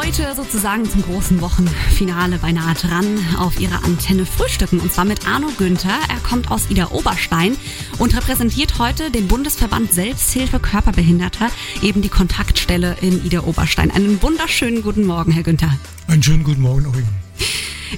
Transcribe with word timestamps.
Heute 0.00 0.32
sozusagen 0.36 0.88
zum 0.88 1.02
großen 1.02 1.40
Wochenfinale 1.40 2.38
bei 2.38 2.52
Nahe 2.52 2.74
dran 2.74 3.18
auf 3.36 3.58
ihrer 3.58 3.84
Antenne 3.84 4.26
frühstücken 4.26 4.78
und 4.78 4.92
zwar 4.92 5.04
mit 5.04 5.26
Arno 5.26 5.48
Günther. 5.58 5.98
Er 6.08 6.20
kommt 6.20 6.52
aus 6.52 6.70
Ida 6.70 6.92
Oberstein 6.92 7.56
und 7.98 8.16
repräsentiert 8.16 8.78
heute 8.78 9.10
den 9.10 9.26
Bundesverband 9.26 9.92
Selbsthilfe 9.92 10.60
Körperbehinderter, 10.60 11.50
eben 11.82 12.00
die 12.00 12.10
Kontaktstelle 12.10 12.96
in 13.00 13.26
Ida 13.26 13.40
Oberstein. 13.40 13.90
Einen 13.90 14.22
wunderschönen 14.22 14.82
guten 14.82 15.04
Morgen, 15.04 15.32
Herr 15.32 15.42
Günther. 15.42 15.76
Einen 16.06 16.22
schönen 16.22 16.44
guten 16.44 16.62
Morgen 16.62 16.86
auch 16.86 16.94
Ihnen. 16.94 17.08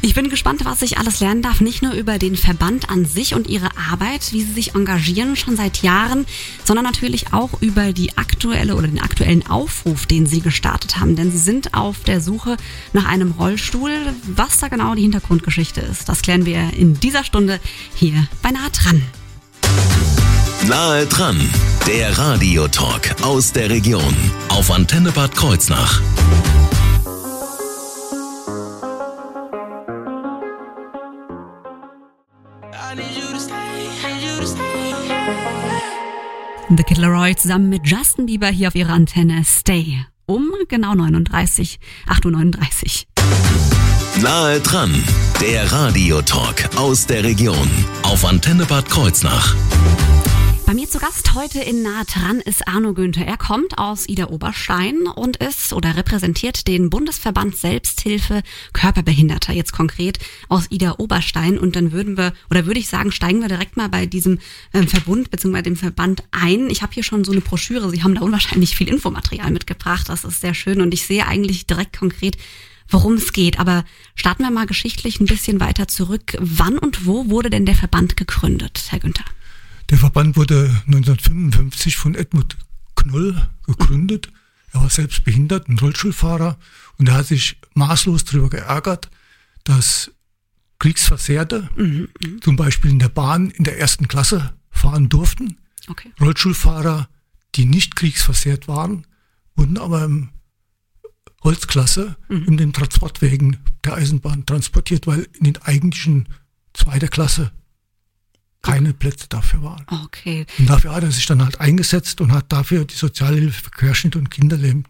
Ich 0.03 0.15
bin 0.15 0.31
gespannt, 0.31 0.65
was 0.65 0.83
ich 0.83 0.99
alles 0.99 1.21
lernen 1.21 1.43
darf, 1.43 1.61
nicht 1.61 1.83
nur 1.83 1.93
über 1.93 2.19
den 2.19 2.37
Verband 2.37 2.91
an 2.91 3.05
sich 3.05 3.35
und 3.35 3.49
ihre 3.49 3.69
Arbeit, 3.91 4.33
wie 4.33 4.43
sie 4.43 4.53
sich 4.53 4.75
engagieren 4.75 5.37
schon 5.37 5.57
seit 5.57 5.83
Jahren, 5.83 6.27
sondern 6.65 6.85
natürlich 6.85 7.33
auch 7.33 7.61
über 7.61 7.93
die 7.93 8.17
aktuelle 8.17 8.77
oder 8.77 8.89
den 8.89 9.01
aktuellen 9.01 9.47
Aufruf, 9.47 10.07
den 10.07 10.27
sie 10.27 10.41
gestartet 10.41 10.99
haben. 10.99 11.17
Denn 11.17 11.31
sie 11.33 11.39
sind 11.39 11.75
auf 11.75 12.01
der 12.05 12.21
Suche 12.21 12.57
nach 12.93 13.07
einem 13.07 13.33
Rollstuhl. 13.33 13.91
Was 14.35 14.59
da 14.59 14.69
genau 14.69 14.95
die 14.95 15.03
Hintergrundgeschichte 15.03 15.81
ist, 15.81 16.09
das 16.09 16.23
klären 16.23 16.47
wir 16.47 16.73
in 16.75 16.99
dieser 17.01 17.25
Stunde 17.25 17.61
hier 17.95 18.29
bei 18.43 18.51
Nahe 18.51 18.71
dran. 18.71 19.03
Nahe 20.69 21.07
dran, 21.07 21.41
der 21.87 22.17
Radiotalk 22.17 23.23
aus 23.23 23.53
der 23.53 23.71
Region 23.71 24.15
auf 24.49 24.71
Antenne 24.71 25.11
Bad 25.11 25.35
Kreuznach. 25.35 26.01
The 36.77 36.85
Kid 36.85 36.99
Laroi 36.99 37.35
zusammen 37.35 37.69
mit 37.69 37.85
Justin 37.85 38.27
Bieber 38.27 38.47
hier 38.47 38.69
auf 38.69 38.77
ihrer 38.77 38.93
Antenne 38.93 39.43
Stay. 39.45 40.05
Um 40.27 40.53
genau 40.69 40.95
39, 40.95 41.81
8.39 42.07 43.07
Uhr. 44.17 44.23
Nahe 44.23 44.61
dran, 44.61 44.95
der 45.41 45.73
Radiotalk 45.73 46.77
aus 46.77 47.07
der 47.07 47.25
Region 47.25 47.69
auf 48.05 48.25
Antenne 48.25 48.67
Bad 48.67 48.89
Kreuznach. 48.89 49.57
Bei 50.71 50.77
mir 50.77 50.89
zu 50.89 51.01
Gast 51.01 51.35
heute 51.35 51.59
in 51.59 51.83
Nahe 51.83 52.05
dran 52.05 52.39
ist 52.39 52.69
Arno 52.69 52.95
Günther. 52.95 53.27
Er 53.27 53.37
kommt 53.37 53.77
aus 53.77 54.09
Ida 54.09 54.29
Oberstein 54.29 55.09
und 55.09 55.39
ist 55.39 55.73
oder 55.73 55.97
repräsentiert 55.97 56.69
den 56.69 56.91
Bundesverband 56.91 57.57
Selbsthilfe 57.57 58.45
Körperbehinderter, 58.73 59.53
jetzt 59.53 59.73
konkret 59.73 60.21
aus 60.49 60.71
Ida 60.71 60.95
Oberstein. 60.99 61.59
Und 61.59 61.75
dann 61.75 61.91
würden 61.91 62.17
wir, 62.17 62.35
oder 62.51 62.67
würde 62.67 62.79
ich 62.79 62.87
sagen, 62.87 63.11
steigen 63.11 63.41
wir 63.41 63.49
direkt 63.49 63.77
mal 63.77 63.89
bei 63.89 64.07
diesem 64.07 64.39
ähm, 64.73 64.87
Verbund 64.87 65.33
bzw. 65.33 65.63
dem 65.63 65.75
Verband 65.75 66.23
ein. 66.31 66.71
Ich 66.71 66.83
habe 66.83 66.93
hier 66.93 67.03
schon 67.03 67.25
so 67.25 67.33
eine 67.33 67.41
Broschüre. 67.41 67.91
Sie 67.91 68.05
haben 68.05 68.15
da 68.15 68.21
unwahrscheinlich 68.21 68.77
viel 68.77 68.89
Infomaterial 68.89 69.51
mitgebracht. 69.51 70.09
Das 70.09 70.23
ist 70.23 70.41
sehr 70.41 70.55
schön 70.55 70.81
und 70.81 70.95
ich 70.95 71.05
sehe 71.05 71.27
eigentlich 71.27 71.67
direkt 71.67 71.99
konkret, 71.99 72.37
worum 72.89 73.15
es 73.15 73.33
geht. 73.33 73.59
Aber 73.59 73.85
starten 74.15 74.45
wir 74.45 74.53
mal 74.53 74.67
geschichtlich 74.67 75.19
ein 75.19 75.27
bisschen 75.27 75.59
weiter 75.59 75.89
zurück. 75.89 76.37
Wann 76.39 76.79
und 76.79 77.07
wo 77.07 77.29
wurde 77.29 77.51
denn 77.51 77.67
der 77.67 77.75
Verband 77.75 78.17
gegründet, 78.17 78.85
Herr 78.91 79.01
Günther? 79.01 79.25
Der 79.91 79.99
Verband 79.99 80.37
wurde 80.37 80.71
1955 80.87 81.97
von 81.97 82.15
Edmund 82.15 82.57
Knoll 82.95 83.49
gegründet. 83.67 84.33
Er 84.73 84.83
war 84.83 84.91
selbst 84.91 85.25
behindert, 85.25 85.69
ein 85.69 85.79
Rollstuhlfahrer 85.79 86.59
und 86.99 87.09
er 87.09 87.15
hat 87.15 87.27
sich 87.27 87.57
maßlos 87.75 88.25
darüber 88.25 88.51
geärgert, 88.51 89.11
dass 89.65 90.13
Kriegsversehrte 90.79 91.69
mhm, 91.75 92.09
zum 92.41 92.55
Beispiel 92.55 92.93
in 92.93 93.01
der 93.01 93.09
Bahn 93.09 93.51
in 93.51 93.65
der 93.65 93.79
ersten 93.81 94.07
Klasse 94.07 94.55
fahren 94.71 95.09
durften. 95.09 95.59
Okay. 95.89 96.13
Rollstuhlfahrer, 96.21 97.09
die 97.57 97.65
nicht 97.65 97.97
kriegsversehrt 97.97 98.69
waren, 98.69 99.07
wurden 99.57 99.77
aber 99.77 100.05
im 100.05 100.29
Holzklasse 101.43 102.17
mhm. 102.29 102.45
in 102.45 102.57
den 102.57 102.73
Transportwegen 102.73 103.59
der 103.85 103.95
Eisenbahn 103.95 104.47
transportiert, 104.47 105.09
weil 105.09 105.27
in 105.37 105.45
den 105.45 105.57
eigentlichen 105.63 106.29
zweiter 106.75 107.09
Klasse 107.09 107.51
keine 108.63 108.93
Plätze 108.93 109.27
dafür 109.29 109.63
waren. 109.63 109.87
Okay. 110.05 110.47
Und 110.59 110.69
dafür 110.69 110.95
hat 110.95 111.03
er 111.03 111.11
sich 111.11 111.27
dann 111.27 111.43
halt 111.43 111.61
eingesetzt 111.61 112.21
und 112.21 112.33
hat 112.33 112.53
dafür 112.53 112.85
die 112.85 112.95
Sozialhilfe 112.95 113.65
für 113.65 113.71
Querschnitt 113.71 114.17
und 114.17 114.31
Kinderlähmte 114.31 114.89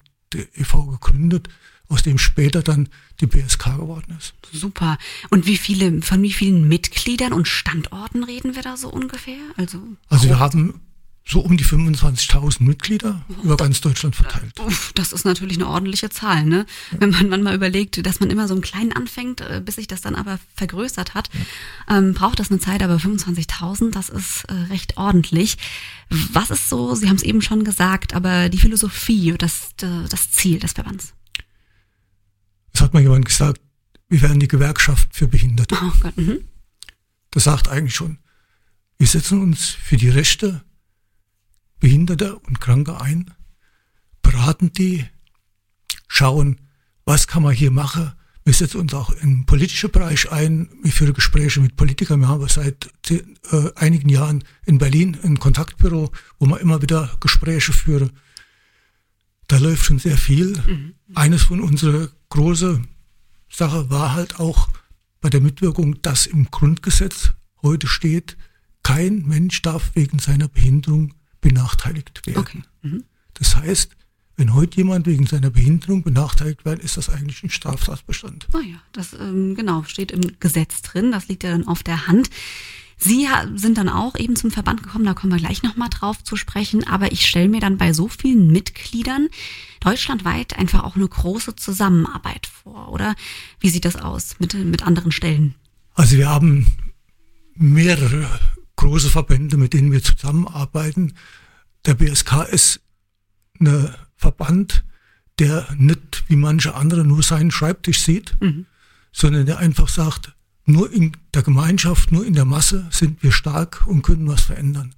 e.V. 0.54 0.86
gegründet, 0.86 1.48
aus 1.88 2.02
dem 2.02 2.18
später 2.18 2.62
dann 2.62 2.88
die 3.20 3.26
BSK 3.26 3.76
geworden 3.76 4.16
ist. 4.18 4.34
Super. 4.52 4.98
Und 5.30 5.46
wie 5.46 5.56
viele, 5.56 6.02
von 6.02 6.22
wie 6.22 6.32
vielen 6.32 6.68
Mitgliedern 6.68 7.32
und 7.32 7.48
Standorten 7.48 8.24
reden 8.24 8.54
wir 8.54 8.62
da 8.62 8.76
so 8.76 8.88
ungefähr? 8.88 9.38
Also, 9.56 9.82
also 10.08 10.28
wir 10.28 10.38
haben 10.38 10.80
so 11.30 11.40
um 11.40 11.56
die 11.56 11.64
25.000 11.64 12.64
Mitglieder 12.64 13.24
über 13.44 13.56
ganz 13.56 13.80
Deutschland 13.80 14.16
verteilt. 14.16 14.58
Uff, 14.58 14.92
das 14.94 15.12
ist 15.12 15.24
natürlich 15.24 15.58
eine 15.58 15.68
ordentliche 15.68 16.10
Zahl, 16.10 16.44
ne? 16.44 16.66
Ja. 16.90 17.00
Wenn 17.00 17.10
man, 17.10 17.28
man 17.28 17.42
mal 17.44 17.54
überlegt, 17.54 18.04
dass 18.04 18.18
man 18.18 18.30
immer 18.30 18.48
so 18.48 18.54
im 18.54 18.62
Kleinen 18.62 18.92
anfängt, 18.92 19.40
äh, 19.40 19.62
bis 19.64 19.76
sich 19.76 19.86
das 19.86 20.00
dann 20.00 20.16
aber 20.16 20.40
vergrößert 20.56 21.14
hat, 21.14 21.30
ja. 21.88 21.98
ähm, 21.98 22.14
braucht 22.14 22.40
das 22.40 22.50
eine 22.50 22.58
Zeit, 22.58 22.82
aber 22.82 22.96
25.000, 22.96 23.92
das 23.92 24.08
ist 24.08 24.44
äh, 24.48 24.54
recht 24.70 24.96
ordentlich. 24.96 25.56
Was 26.08 26.50
ist 26.50 26.68
so, 26.68 26.96
Sie 26.96 27.08
haben 27.08 27.16
es 27.16 27.22
eben 27.22 27.42
schon 27.42 27.62
gesagt, 27.62 28.12
aber 28.12 28.48
die 28.48 28.58
Philosophie, 28.58 29.32
das, 29.38 29.70
das 29.76 30.32
Ziel 30.32 30.58
des 30.58 30.72
Verbands? 30.72 31.14
Es 32.72 32.80
hat 32.80 32.92
mal 32.92 33.02
jemand 33.02 33.24
gesagt, 33.26 33.60
wir 34.08 34.22
werden 34.22 34.40
die 34.40 34.48
Gewerkschaft 34.48 35.14
für 35.14 35.28
Behinderte. 35.28 35.76
Oh 35.80 35.92
Gott, 36.02 36.16
mhm. 36.16 36.40
Das 37.30 37.44
sagt 37.44 37.68
eigentlich 37.68 37.94
schon, 37.94 38.18
wir 38.98 39.06
setzen 39.06 39.40
uns 39.40 39.68
für 39.68 39.96
die 39.96 40.08
Rechte 40.08 40.64
Behinderte 41.80 42.38
und 42.38 42.60
Kranke 42.60 43.00
ein, 43.00 43.30
beraten 44.22 44.72
die, 44.72 45.06
schauen, 46.06 46.60
was 47.04 47.26
kann 47.26 47.42
man 47.42 47.54
hier 47.54 47.70
machen. 47.70 48.12
Wir 48.44 48.54
setzen 48.54 48.80
uns 48.80 48.94
auch 48.94 49.10
im 49.10 49.46
politischen 49.46 49.90
Bereich 49.90 50.30
ein. 50.30 50.70
Wir 50.82 50.92
führen 50.92 51.14
Gespräche 51.14 51.60
mit 51.60 51.76
Politikern. 51.76 52.20
Wir 52.20 52.28
haben 52.28 52.46
seit 52.48 52.90
äh, 53.10 53.20
einigen 53.74 54.08
Jahren 54.08 54.44
in 54.66 54.78
Berlin 54.78 55.16
ein 55.22 55.38
Kontaktbüro, 55.38 56.10
wo 56.38 56.46
wir 56.46 56.60
immer 56.60 56.82
wieder 56.82 57.10
Gespräche 57.20 57.72
führen. 57.72 58.12
Da 59.46 59.58
läuft 59.58 59.84
schon 59.84 59.98
sehr 59.98 60.16
viel. 60.16 60.56
Mhm. 60.66 60.94
Eines 61.14 61.42
von 61.42 61.60
unserer 61.60 62.08
großen 62.28 62.86
Sache 63.48 63.90
war 63.90 64.14
halt 64.14 64.38
auch 64.38 64.68
bei 65.20 65.28
der 65.28 65.40
Mitwirkung, 65.40 66.00
dass 66.02 66.26
im 66.26 66.50
Grundgesetz 66.50 67.32
heute 67.62 67.86
steht, 67.86 68.36
kein 68.82 69.26
Mensch 69.26 69.60
darf 69.62 69.90
wegen 69.94 70.18
seiner 70.18 70.48
Behinderung 70.48 71.14
benachteiligt 71.40 72.26
werden. 72.26 72.38
Okay. 72.38 72.62
Mhm. 72.82 73.04
Das 73.34 73.56
heißt, 73.56 73.96
wenn 74.36 74.54
heute 74.54 74.78
jemand 74.78 75.06
wegen 75.06 75.26
seiner 75.26 75.50
Behinderung 75.50 76.02
benachteiligt 76.02 76.64
wird, 76.64 76.82
ist 76.82 76.96
das 76.96 77.10
eigentlich 77.10 77.42
ein 77.42 77.50
Straftatbestand. 77.50 78.48
Oh 78.54 78.60
ja, 78.60 78.80
das 78.92 79.12
ähm, 79.12 79.54
genau 79.54 79.82
steht 79.82 80.10
im 80.10 80.22
Gesetz 80.40 80.80
drin. 80.82 81.12
Das 81.12 81.28
liegt 81.28 81.44
ja 81.44 81.50
dann 81.50 81.66
auf 81.66 81.82
der 81.82 82.06
Hand. 82.06 82.30
Sie 82.96 83.26
sind 83.54 83.78
dann 83.78 83.88
auch 83.88 84.14
eben 84.16 84.36
zum 84.36 84.50
Verband 84.50 84.82
gekommen, 84.82 85.06
da 85.06 85.14
kommen 85.14 85.32
wir 85.32 85.38
gleich 85.38 85.62
nochmal 85.62 85.88
drauf 85.88 86.22
zu 86.22 86.36
sprechen. 86.36 86.86
Aber 86.86 87.12
ich 87.12 87.26
stelle 87.26 87.48
mir 87.48 87.60
dann 87.60 87.78
bei 87.78 87.92
so 87.94 88.08
vielen 88.08 88.50
Mitgliedern 88.50 89.28
deutschlandweit 89.80 90.58
einfach 90.58 90.84
auch 90.84 90.96
eine 90.96 91.08
große 91.08 91.56
Zusammenarbeit 91.56 92.46
vor, 92.46 92.92
oder? 92.92 93.14
Wie 93.58 93.70
sieht 93.70 93.86
das 93.86 93.96
aus 93.96 94.36
mit, 94.38 94.54
mit 94.54 94.86
anderen 94.86 95.12
Stellen? 95.12 95.54
Also 95.94 96.16
wir 96.16 96.28
haben 96.28 96.66
mehrere 97.54 98.28
große 98.80 99.10
Verbände, 99.10 99.58
mit 99.58 99.74
denen 99.74 99.92
wir 99.92 100.02
zusammenarbeiten. 100.02 101.12
Der 101.84 101.94
BSK 101.94 102.48
ist 102.50 102.80
ein 103.60 103.94
Verband, 104.16 104.84
der 105.38 105.68
nicht 105.76 106.24
wie 106.28 106.36
manche 106.36 106.74
andere 106.74 107.04
nur 107.04 107.22
seinen 107.22 107.50
Schreibtisch 107.50 108.00
sieht, 108.00 108.36
mhm. 108.40 108.64
sondern 109.12 109.44
der 109.44 109.58
einfach 109.58 109.88
sagt, 109.88 110.34
nur 110.64 110.90
in 110.90 111.14
der 111.34 111.42
Gemeinschaft, 111.42 112.10
nur 112.10 112.24
in 112.24 112.32
der 112.32 112.46
Masse 112.46 112.86
sind 112.90 113.22
wir 113.22 113.32
stark 113.32 113.86
und 113.86 114.00
können 114.02 114.26
was 114.26 114.42
verändern. 114.42 114.94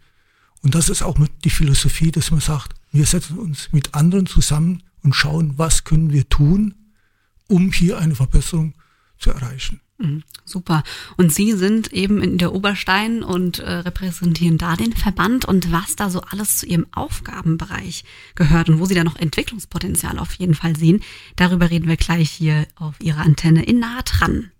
Und 0.60 0.76
das 0.76 0.88
ist 0.88 1.02
auch 1.02 1.18
mit 1.18 1.44
die 1.44 1.50
Philosophie, 1.50 2.12
dass 2.12 2.30
man 2.30 2.40
sagt, 2.40 2.74
wir 2.92 3.04
setzen 3.04 3.36
uns 3.36 3.70
mit 3.72 3.94
anderen 3.94 4.26
zusammen 4.26 4.84
und 5.02 5.16
schauen, 5.16 5.54
was 5.58 5.82
können 5.82 6.12
wir 6.12 6.28
tun, 6.28 6.74
um 7.48 7.72
hier 7.72 7.98
eine 7.98 8.14
Verbesserung 8.14 8.74
zu 9.18 9.30
erreichen. 9.30 9.80
Mhm, 10.02 10.24
super. 10.44 10.82
Und 11.16 11.32
Sie 11.32 11.52
sind 11.52 11.92
eben 11.92 12.20
in 12.20 12.36
der 12.36 12.52
Oberstein 12.52 13.22
und 13.22 13.60
äh, 13.60 13.70
repräsentieren 13.70 14.58
da 14.58 14.74
den 14.74 14.92
Verband 14.92 15.44
und 15.44 15.70
was 15.70 15.94
da 15.94 16.10
so 16.10 16.22
alles 16.22 16.58
zu 16.58 16.66
Ihrem 16.66 16.86
Aufgabenbereich 16.92 18.04
gehört 18.34 18.68
und 18.68 18.80
wo 18.80 18.84
Sie 18.84 18.94
da 18.94 19.04
noch 19.04 19.16
Entwicklungspotenzial 19.16 20.18
auf 20.18 20.34
jeden 20.34 20.54
Fall 20.54 20.76
sehen, 20.76 21.02
darüber 21.36 21.70
reden 21.70 21.86
wir 21.88 21.96
gleich 21.96 22.30
hier 22.30 22.66
auf 22.74 22.94
Ihrer 23.00 23.20
Antenne 23.20 23.64
in 23.64 23.78
Nahe 23.78 24.02
dran. 24.02 24.50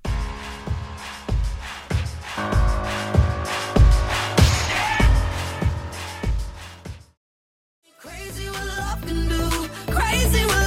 Crazy 9.88 10.61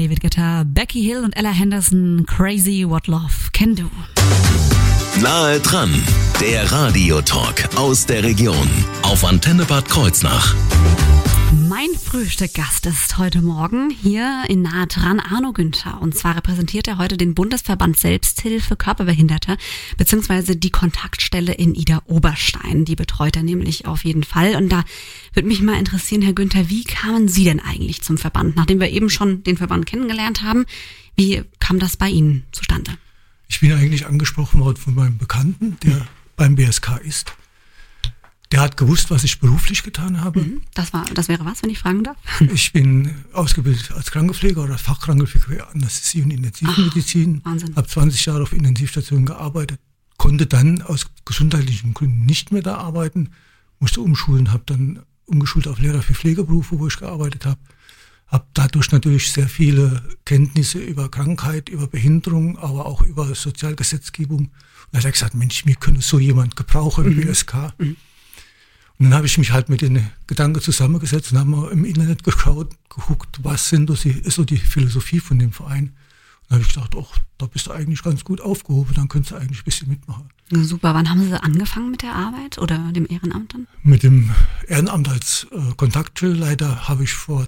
David 0.00 0.22
Guetta, 0.22 0.64
Becky 0.66 1.02
Hill 1.02 1.24
und 1.24 1.36
Ella 1.36 1.50
Henderson, 1.50 2.24
Crazy 2.26 2.88
What 2.88 3.06
Love 3.06 3.50
Can 3.52 3.74
Do. 3.74 3.90
Nahe 5.20 5.60
dran, 5.60 5.90
der 6.40 6.72
Radiotalk 6.72 7.68
aus 7.76 8.06
der 8.06 8.22
Region 8.22 8.66
auf 9.02 9.26
Antenne 9.26 9.66
Bad 9.66 9.86
Kreuznach. 9.90 10.54
Mein 11.82 11.98
Frühstückgast 11.98 12.84
ist 12.84 13.16
heute 13.16 13.40
Morgen 13.40 13.88
hier 13.88 14.44
in 14.48 14.60
Nahe 14.60 14.86
dran 14.86 15.18
Arno 15.18 15.54
Günther. 15.54 16.02
Und 16.02 16.14
zwar 16.14 16.36
repräsentiert 16.36 16.86
er 16.88 16.98
heute 16.98 17.16
den 17.16 17.34
Bundesverband 17.34 17.98
Selbsthilfe 17.98 18.76
Körperbehinderte, 18.76 19.56
beziehungsweise 19.96 20.56
die 20.56 20.68
Kontaktstelle 20.68 21.54
in 21.54 21.74
Ida 21.74 22.02
Oberstein. 22.04 22.84
Die 22.84 22.96
betreut 22.96 23.34
er 23.36 23.44
nämlich 23.44 23.86
auf 23.86 24.04
jeden 24.04 24.24
Fall. 24.24 24.56
Und 24.56 24.68
da 24.68 24.84
würde 25.32 25.48
mich 25.48 25.62
mal 25.62 25.78
interessieren, 25.78 26.20
Herr 26.20 26.34
Günther, 26.34 26.68
wie 26.68 26.84
kamen 26.84 27.28
Sie 27.28 27.44
denn 27.44 27.60
eigentlich 27.60 28.02
zum 28.02 28.18
Verband? 28.18 28.56
Nachdem 28.56 28.78
wir 28.78 28.90
eben 28.90 29.08
schon 29.08 29.42
den 29.44 29.56
Verband 29.56 29.86
kennengelernt 29.86 30.42
haben, 30.42 30.66
wie 31.16 31.44
kam 31.60 31.78
das 31.78 31.96
bei 31.96 32.10
Ihnen 32.10 32.44
zustande? 32.52 32.92
Ich 33.48 33.60
bin 33.60 33.72
eigentlich 33.72 34.04
angesprochen 34.04 34.60
worden 34.60 34.76
von 34.76 34.94
meinem 34.94 35.16
Bekannten, 35.16 35.78
der 35.82 36.06
beim 36.36 36.56
BSK 36.56 37.00
ist. 37.02 37.32
Der 38.52 38.60
hat 38.62 38.76
gewusst, 38.76 39.10
was 39.10 39.22
ich 39.22 39.38
beruflich 39.38 39.84
getan 39.84 40.22
habe. 40.22 40.40
Mhm. 40.40 40.62
Das, 40.74 40.92
war, 40.92 41.04
das 41.14 41.28
wäre 41.28 41.44
was, 41.44 41.62
wenn 41.62 41.70
ich 41.70 41.78
fragen 41.78 42.02
darf? 42.02 42.16
Ich 42.52 42.72
bin 42.72 43.14
ausgebildet 43.32 43.92
als 43.92 44.10
Krankenpfleger 44.10 44.64
oder 44.64 44.76
Fachkrankenpfleger 44.76 45.46
für 45.46 45.68
Anästhesie 45.68 46.22
und 46.22 46.32
Intensivmedizin. 46.32 47.44
Wahnsinn. 47.44 47.76
Habe 47.76 47.86
20 47.86 48.26
Jahre 48.26 48.42
auf 48.42 48.52
Intensivstationen 48.52 49.26
gearbeitet. 49.26 49.78
Konnte 50.16 50.46
dann 50.46 50.82
aus 50.82 51.06
gesundheitlichen 51.24 51.94
Gründen 51.94 52.26
nicht 52.26 52.50
mehr 52.50 52.62
da 52.62 52.76
arbeiten. 52.76 53.30
Musste 53.78 54.00
umschulen, 54.00 54.52
habe 54.52 54.64
dann 54.66 55.00
umgeschult 55.26 55.68
auf 55.68 55.78
Lehrer 55.78 56.02
für 56.02 56.14
Pflegeberufe, 56.14 56.78
wo 56.78 56.88
ich 56.88 56.98
gearbeitet 56.98 57.46
habe. 57.46 57.60
Habe 58.26 58.46
dadurch 58.54 58.90
natürlich 58.92 59.32
sehr 59.32 59.48
viele 59.48 60.02
Kenntnisse 60.24 60.78
über 60.78 61.08
Krankheit, 61.08 61.68
über 61.68 61.86
Behinderung, 61.86 62.58
aber 62.58 62.86
auch 62.86 63.02
über 63.02 63.34
Sozialgesetzgebung. 63.34 64.38
Und 64.38 64.50
da 64.92 64.98
hat 64.98 65.04
er 65.04 65.12
gesagt, 65.12 65.34
Mensch, 65.34 65.64
mir 65.64 65.76
könnte 65.76 66.02
so 66.02 66.18
jemand 66.18 66.56
gebrauchen 66.56 67.08
mhm. 67.08 67.20
BSK. 67.20 67.74
Mhm. 67.78 67.96
Und 69.00 69.06
dann 69.06 69.14
habe 69.14 69.26
ich 69.26 69.38
mich 69.38 69.50
halt 69.50 69.70
mit 69.70 69.80
den 69.80 70.06
Gedanken 70.26 70.60
zusammengesetzt 70.60 71.32
und 71.32 71.38
haben 71.38 71.50
mal 71.52 71.70
im 71.70 71.86
Internet 71.86 72.22
geschaut, 72.22 72.68
geguckt, 72.90 73.40
was 73.42 73.70
sind 73.70 73.88
das, 73.88 74.04
ist 74.04 74.34
so 74.34 74.44
die 74.44 74.58
Philosophie 74.58 75.20
von 75.20 75.38
dem 75.38 75.52
Verein. 75.52 75.84
Und 75.84 75.94
dann 76.50 76.58
habe 76.58 76.68
ich 76.68 76.74
gedacht, 76.74 76.94
ach, 77.00 77.18
da 77.38 77.46
bist 77.46 77.66
du 77.66 77.70
eigentlich 77.70 78.02
ganz 78.02 78.24
gut 78.24 78.42
aufgehoben, 78.42 78.92
dann 78.94 79.08
könntest 79.08 79.32
du 79.32 79.36
eigentlich 79.36 79.62
ein 79.62 79.64
bisschen 79.64 79.88
mitmachen. 79.88 80.28
Ja, 80.52 80.62
super, 80.64 80.92
wann 80.92 81.08
haben 81.08 81.22
Sie 81.22 81.32
angefangen 81.42 81.90
mit 81.90 82.02
der 82.02 82.14
Arbeit 82.14 82.58
oder 82.58 82.92
dem 82.92 83.06
Ehrenamt 83.08 83.54
dann? 83.54 83.66
Mit 83.82 84.02
dem 84.02 84.34
Ehrenamt 84.68 85.08
als 85.08 85.46
äh, 85.50 85.72
Kontaktleiter 85.76 86.86
habe 86.86 87.04
ich 87.04 87.14
vor 87.14 87.46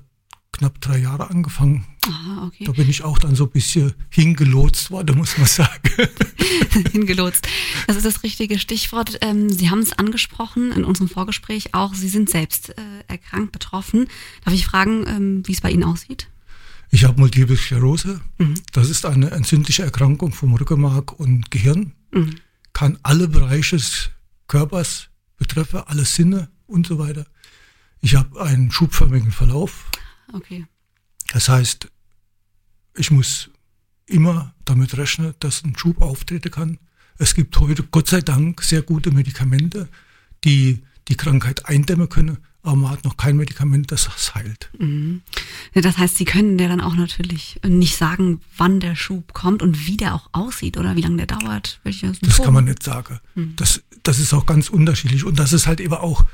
knapp 0.52 0.80
drei 0.80 0.98
Jahre 0.98 1.30
angefangen. 1.30 1.84
Aha, 2.06 2.46
okay. 2.46 2.64
Da 2.64 2.72
bin 2.72 2.88
ich 2.88 3.02
auch 3.02 3.18
dann 3.18 3.34
so 3.34 3.44
ein 3.44 3.50
bisschen 3.50 3.94
hingelotst 4.10 4.90
worden, 4.90 5.16
muss 5.16 5.38
man 5.38 5.46
sagen. 5.46 5.90
hingelotst. 6.92 7.46
Das 7.86 7.96
ist 7.96 8.04
das 8.04 8.22
richtige 8.22 8.58
Stichwort. 8.58 9.18
Ähm, 9.20 9.50
Sie 9.50 9.70
haben 9.70 9.80
es 9.80 9.92
angesprochen 9.92 10.72
in 10.72 10.84
unserem 10.84 11.08
Vorgespräch 11.08 11.74
auch. 11.74 11.94
Sie 11.94 12.08
sind 12.08 12.28
selbst 12.28 12.70
äh, 12.70 12.82
erkrankt, 13.08 13.52
betroffen. 13.52 14.08
Darf 14.44 14.54
ich 14.54 14.66
fragen, 14.66 15.06
ähm, 15.06 15.42
wie 15.46 15.52
es 15.52 15.60
bei 15.60 15.70
Ihnen 15.70 15.84
aussieht? 15.84 16.28
Ich 16.90 17.04
habe 17.04 17.18
Multiple 17.18 17.56
Sklerose. 17.56 18.20
Mhm. 18.38 18.54
Das 18.72 18.90
ist 18.90 19.06
eine 19.06 19.30
entzündliche 19.30 19.82
Erkrankung 19.82 20.32
vom 20.32 20.54
Rückenmark 20.54 21.18
und 21.18 21.50
Gehirn. 21.50 21.92
Mhm. 22.12 22.36
Kann 22.74 22.98
alle 23.02 23.28
Bereiche 23.28 23.76
des 23.76 24.10
Körpers 24.46 25.08
betreffen, 25.38 25.80
alle 25.86 26.04
Sinne 26.04 26.50
und 26.66 26.86
so 26.86 26.98
weiter. 26.98 27.26
Ich 28.00 28.14
habe 28.16 28.42
einen 28.42 28.70
schubförmigen 28.70 29.30
Verlauf. 29.32 29.86
Okay. 30.32 30.66
Das 31.32 31.48
heißt, 31.48 31.88
ich 32.96 33.10
muss 33.10 33.50
immer 34.06 34.54
damit 34.64 34.96
rechnen, 34.96 35.34
dass 35.40 35.64
ein 35.64 35.76
Schub 35.76 36.00
auftreten 36.00 36.50
kann. 36.50 36.78
Es 37.18 37.34
gibt 37.34 37.58
heute 37.58 37.82
Gott 37.84 38.08
sei 38.08 38.20
Dank 38.20 38.62
sehr 38.62 38.82
gute 38.82 39.10
Medikamente, 39.10 39.88
die 40.44 40.82
die 41.08 41.16
Krankheit 41.16 41.66
eindämmen 41.66 42.08
können, 42.08 42.38
aber 42.62 42.76
man 42.76 42.90
hat 42.90 43.04
noch 43.04 43.16
kein 43.16 43.36
Medikament, 43.36 43.90
das 43.90 44.04
das 44.04 44.34
heilt. 44.34 44.70
Mhm. 44.78 45.22
Das 45.74 45.98
heißt, 45.98 46.16
Sie 46.16 46.24
können 46.24 46.58
ja 46.58 46.68
dann 46.68 46.80
auch 46.80 46.94
natürlich 46.94 47.60
nicht 47.66 47.96
sagen, 47.96 48.40
wann 48.56 48.78
der 48.78 48.94
Schub 48.94 49.32
kommt 49.32 49.62
und 49.62 49.86
wie 49.86 49.96
der 49.96 50.14
auch 50.14 50.28
aussieht 50.32 50.76
oder 50.76 50.94
wie 50.94 51.00
lange 51.00 51.16
der 51.16 51.26
dauert. 51.26 51.80
das 51.84 52.42
kann 52.42 52.54
man 52.54 52.66
nicht 52.66 52.82
sagen. 52.82 53.18
Mhm. 53.34 53.56
Das, 53.56 53.82
das 54.02 54.18
ist 54.18 54.32
auch 54.32 54.46
ganz 54.46 54.68
unterschiedlich 54.68 55.24
und 55.24 55.38
das 55.38 55.52
ist 55.52 55.66
halt 55.66 55.80
eben 55.80 55.94
auch, 55.94 56.24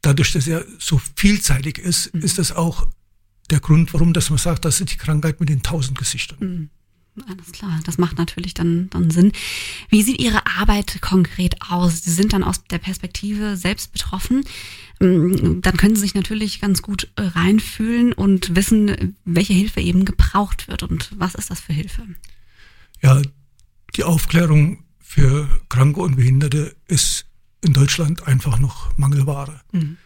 dadurch, 0.00 0.32
dass 0.32 0.46
er 0.46 0.64
so 0.78 1.00
vielseitig 1.16 1.78
ist, 1.78 2.14
mhm. 2.14 2.22
ist 2.22 2.38
das 2.38 2.52
auch 2.52 2.86
der 3.50 3.60
Grund, 3.60 3.92
warum 3.94 4.12
dass 4.12 4.30
man 4.30 4.38
sagt, 4.38 4.64
das 4.64 4.80
ist 4.80 4.92
die 4.92 4.96
Krankheit 4.96 5.40
mit 5.40 5.48
den 5.48 5.62
tausend 5.62 5.98
Gesichtern. 5.98 6.38
Mhm. 6.40 6.70
Alles 7.26 7.52
klar, 7.52 7.80
das 7.84 7.98
macht 7.98 8.18
natürlich 8.18 8.54
dann, 8.54 8.88
dann 8.90 9.10
Sinn. 9.10 9.32
Wie 9.88 10.02
sieht 10.02 10.20
Ihre 10.20 10.46
Arbeit 10.46 11.00
konkret 11.00 11.56
aus? 11.68 12.02
Sie 12.02 12.12
sind 12.12 12.32
dann 12.32 12.44
aus 12.44 12.62
der 12.64 12.78
Perspektive 12.78 13.56
selbst 13.56 13.92
betroffen. 13.92 14.44
Mm, 15.00 15.60
dann 15.60 15.76
können 15.76 15.96
Sie 15.96 16.02
sich 16.02 16.14
natürlich 16.14 16.60
ganz 16.60 16.82
gut 16.82 17.08
äh, 17.16 17.22
reinfühlen 17.22 18.12
und 18.12 18.54
wissen, 18.54 19.16
welche 19.24 19.52
Hilfe 19.52 19.80
eben 19.80 20.04
gebraucht 20.04 20.68
wird. 20.68 20.82
Und 20.82 21.10
was 21.16 21.34
ist 21.34 21.50
das 21.50 21.60
für 21.60 21.72
Hilfe? 21.72 22.06
Ja, 23.02 23.20
die 23.96 24.04
Aufklärung 24.04 24.84
für 24.98 25.48
Kranke 25.68 26.00
und 26.00 26.16
Behinderte 26.16 26.76
ist 26.86 27.26
in 27.62 27.72
Deutschland 27.72 28.26
einfach 28.26 28.58
noch 28.58 28.96
Mangelware. 28.96 29.60
Mhm. 29.72 29.96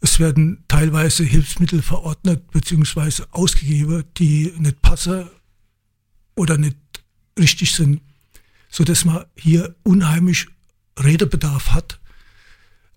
Es 0.00 0.18
werden 0.18 0.64
teilweise 0.68 1.24
Hilfsmittel 1.24 1.82
verordnet 1.82 2.50
bzw. 2.50 3.24
ausgegeben, 3.30 4.04
die 4.18 4.52
nicht 4.58 4.82
passen 4.82 5.28
oder 6.34 6.58
nicht 6.58 6.76
richtig 7.38 7.72
sind, 7.72 8.00
so 8.68 8.84
dass 8.84 9.04
man 9.04 9.24
hier 9.34 9.74
unheimlich 9.82 10.46
Redebedarf 10.98 11.72
hat. 11.72 12.00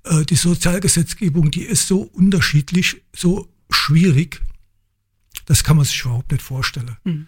Äh, 0.04 0.25
die 0.25 0.36
Sozialgesetzgebung, 0.36 1.51
die 1.51 1.63
ist 1.63 1.88
so 1.88 2.01
unterschiedlich, 2.01 3.01
so 3.16 3.50
schwierig, 3.69 4.42
das 5.46 5.63
kann 5.63 5.78
man 5.78 5.86
sich 5.86 6.01
überhaupt 6.01 6.31
nicht 6.31 6.44
vorstellen. 6.44 6.98
Mhm. 7.04 7.28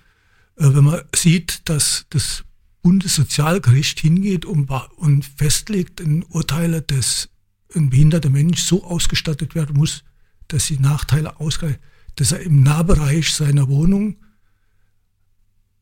Wenn 0.56 0.84
man 0.84 1.02
sieht, 1.16 1.68
dass 1.70 2.06
das 2.10 2.44
Bundessozialgericht 2.84 4.00
hingeht 4.00 4.46
und, 4.46 4.70
und 4.70 5.26
festlegt 5.26 6.00
in 6.00 6.24
Urteile, 6.24 6.82
dass 6.82 7.30
ein 7.76 7.90
behinderter 7.90 8.30
Mensch 8.30 8.62
so 8.62 8.84
ausgestattet 8.84 9.56
werden 9.56 9.78
muss, 9.78 10.04
dass 10.48 10.68
die 10.68 10.80
Nachteile 10.80 11.40
ausgleichen, 11.40 11.80
dass 12.16 12.32
er 12.32 12.42
im 12.42 12.64
Nahbereich 12.64 13.34
seiner 13.34 13.68
Wohnung 13.70 14.18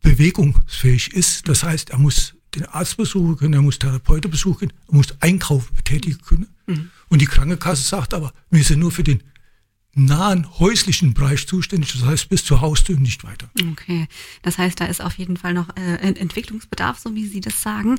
bewegungsfähig 0.02 1.14
ist. 1.14 1.48
Das 1.48 1.64
heißt, 1.64 1.90
er 1.90 1.98
muss 1.98 2.36
den 2.56 2.66
Arzt 2.66 2.98
besuchen 2.98 3.38
können, 3.38 3.54
er 3.54 3.62
muss 3.62 3.80
Therapeuten 3.80 4.32
besuchen, 4.32 4.74
er 4.88 4.94
muss 4.94 5.14
Einkauf 5.22 5.72
betätigen 5.72 6.20
können. 6.22 6.48
Mhm. 6.68 6.90
Und 7.10 7.22
die 7.22 7.26
Krankenkasse 7.26 7.84
sagt 7.84 8.14
aber, 8.14 8.34
wir 8.50 8.64
sind 8.64 8.80
nur 8.80 8.92
für 8.92 9.04
den 9.04 9.24
nahen 9.94 10.60
häuslichen 10.60 11.14
Bereich 11.14 11.48
zuständig, 11.48 11.92
das 11.94 12.04
heißt 12.04 12.30
bis 12.30 12.46
zur 12.46 12.62
Haustür 12.62 12.96
und 12.96 13.04
nicht 13.04 13.24
weiter. 13.24 13.50
Okay, 13.72 14.08
das 14.42 14.58
heißt, 14.58 14.80
da 14.80 14.86
ist 14.86 15.02
auf 15.02 15.18
jeden 15.18 15.38
Fall 15.38 15.54
noch 15.54 15.76
äh, 15.76 15.96
Entwicklungsbedarf, 15.96 17.00
so 17.00 17.16
wie 17.16 17.26
Sie 17.26 17.42
das 17.42 17.62
sagen. 17.62 17.98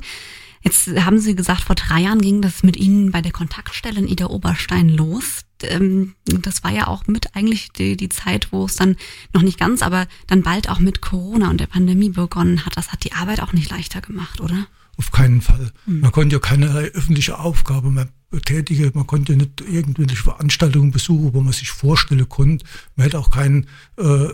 Jetzt 0.63 0.87
haben 1.05 1.19
Sie 1.19 1.35
gesagt, 1.35 1.61
vor 1.61 1.75
drei 1.75 2.01
Jahren 2.01 2.21
ging 2.21 2.41
das 2.41 2.63
mit 2.63 2.77
Ihnen 2.77 3.11
bei 3.11 3.21
der 3.21 3.31
Kontaktstelle 3.31 3.99
in 3.99 4.07
Ida 4.07 4.27
Oberstein 4.27 4.89
los. 4.89 5.41
Ähm, 5.63 6.15
das 6.23 6.63
war 6.63 6.71
ja 6.71 6.87
auch 6.87 7.07
mit 7.07 7.35
eigentlich 7.35 7.71
die, 7.71 7.97
die 7.97 8.09
Zeit, 8.09 8.51
wo 8.51 8.65
es 8.65 8.75
dann 8.75 8.95
noch 9.33 9.41
nicht 9.41 9.59
ganz, 9.59 9.81
aber 9.81 10.07
dann 10.27 10.43
bald 10.43 10.69
auch 10.69 10.79
mit 10.79 11.01
Corona 11.01 11.49
und 11.49 11.59
der 11.59 11.67
Pandemie 11.67 12.09
begonnen 12.09 12.65
hat. 12.65 12.77
Das 12.77 12.91
hat 12.91 13.03
die 13.03 13.13
Arbeit 13.13 13.41
auch 13.41 13.53
nicht 13.53 13.69
leichter 13.71 14.01
gemacht, 14.01 14.39
oder? 14.41 14.67
Auf 14.97 15.11
keinen 15.11 15.41
Fall. 15.41 15.71
Hm. 15.85 16.01
Man 16.01 16.11
konnte 16.11 16.35
ja 16.35 16.39
keine 16.39 16.67
öffentliche 16.67 17.39
Aufgabe 17.39 17.89
mehr 17.89 18.09
betätigen. 18.29 18.91
Man 18.93 19.07
konnte 19.07 19.35
nicht 19.35 19.61
irgendwelche 19.61 20.15
Veranstaltungen 20.15 20.91
besuchen, 20.91 21.33
wo 21.33 21.41
man 21.41 21.53
sich 21.53 21.71
vorstellen 21.71 22.27
konnte. 22.29 22.65
Man 22.95 23.05
hätte 23.05 23.19
auch 23.19 23.31
keinen 23.31 23.67
äh, 23.97 24.27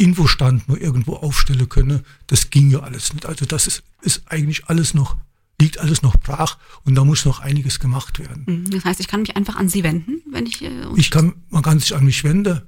Infostand 0.00 0.66
nur 0.68 0.80
irgendwo 0.80 1.16
aufstellen 1.16 1.68
können. 1.68 2.00
Das 2.26 2.50
ging 2.50 2.70
ja 2.70 2.80
alles 2.80 3.12
nicht. 3.12 3.26
Also 3.26 3.44
das 3.44 3.66
ist, 3.66 3.82
ist 4.00 4.22
eigentlich 4.26 4.66
alles 4.66 4.94
noch, 4.94 5.16
liegt 5.60 5.78
alles 5.78 6.02
noch 6.02 6.16
brach 6.16 6.56
und 6.84 6.94
da 6.94 7.04
muss 7.04 7.26
noch 7.26 7.40
einiges 7.40 7.80
gemacht 7.80 8.18
werden. 8.18 8.44
Mhm. 8.46 8.70
Das 8.70 8.84
heißt, 8.84 9.00
ich 9.00 9.08
kann 9.08 9.20
mich 9.20 9.36
einfach 9.36 9.56
an 9.56 9.68
Sie 9.68 9.84
wenden, 9.84 10.22
wenn 10.30 10.46
ich. 10.46 10.62
Äh, 10.62 10.86
ich 10.96 11.10
kann, 11.10 11.34
man 11.50 11.62
kann 11.62 11.78
sich 11.78 11.94
an 11.94 12.04
mich 12.04 12.24
wenden. 12.24 12.62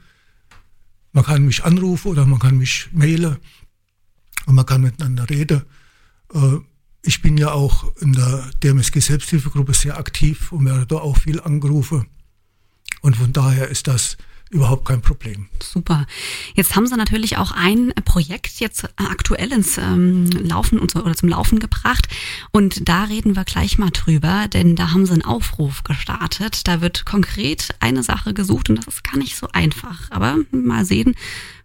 Man 1.13 1.25
kann 1.25 1.45
mich 1.45 1.65
anrufen 1.65 2.09
oder 2.09 2.27
man 2.27 2.39
kann 2.39 2.57
mich 2.57 2.89
mailen 2.93 3.37
und 4.47 4.55
man 4.55 4.67
kann 4.67 4.83
miteinander 4.83 5.29
reden. 5.29 5.63
Äh, 6.35 6.59
ich 7.03 7.23
bin 7.23 7.37
ja 7.39 7.53
auch 7.53 7.97
in 7.97 8.13
der 8.13 8.51
DMSG 8.63 9.01
Selbsthilfegruppe 9.01 9.75
sehr 9.75 9.99
aktiv 9.99 10.53
und 10.53 10.67
werde 10.67 10.87
da 10.87 10.97
auch 10.97 11.19
viel 11.19 11.41
angerufen. 11.41 12.07
Und 13.01 13.17
von 13.17 13.33
daher 13.33 13.69
ist 13.69 13.89
das 13.89 14.17
überhaupt 14.53 14.85
kein 14.85 15.01
Problem. 15.01 15.49
Super. 15.63 16.07
Jetzt 16.55 16.77
haben 16.77 16.87
Sie 16.87 16.97
natürlich 16.97 17.39
auch 17.39 17.53
ein 17.53 17.93
Projekt 18.05 18.61
jetzt 18.61 18.89
aktuell 18.97 19.51
ins 19.53 19.79
ähm, 19.79 20.31
Laufen 20.31 20.79
oder 20.79 21.15
zum 21.15 21.29
Laufen 21.31 21.59
gebracht. 21.59 22.07
Und 22.53 22.89
da 22.89 23.05
reden 23.05 23.35
wir 23.35 23.45
gleich 23.45 23.79
mal 23.79 23.91
drüber, 23.91 24.47
denn 24.49 24.77
da 24.77 24.93
haben 24.93 25.07
Sie 25.07 25.13
einen 25.13 25.25
Aufruf 25.25 25.83
gestartet. 25.85 26.69
Da 26.69 26.81
wird 26.81 27.07
konkret 27.07 27.75
eine 27.81 28.03
Sache 28.03 28.35
gesucht 28.35 28.69
und 28.71 28.77
das 28.77 28.87
ist 28.87 29.05
gar 29.05 29.17
nicht 29.17 29.37
so 29.37 29.49
einfach. 29.53 30.11
Aber 30.11 30.37
mal 30.51 30.85
sehen, 30.85 31.15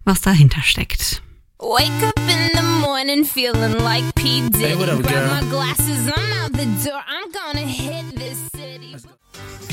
was 0.06 0.22
dahinter 0.22 0.62
steckt. 0.62 1.22
Wake 1.60 1.90
up 2.04 2.14
in 2.20 2.52
the 2.56 2.62
morning 2.82 3.26
feeling 3.26 3.78
like 3.84 4.04
P. 4.16 4.42
Diddy. 4.50 4.60
Hey, 4.64 4.78
what 4.78 4.90
up, 4.90 5.02
Grab 5.02 5.14
girl? 5.14 5.42
my 5.42 5.50
glasses, 5.50 6.08
I'm 6.08 6.44
out 6.44 6.54
the 6.54 6.66
door. 6.88 7.02
I'm 7.08 7.32
gonna 7.32 7.66
hit 7.68 8.16
this 8.16 8.38
city. 8.56 8.96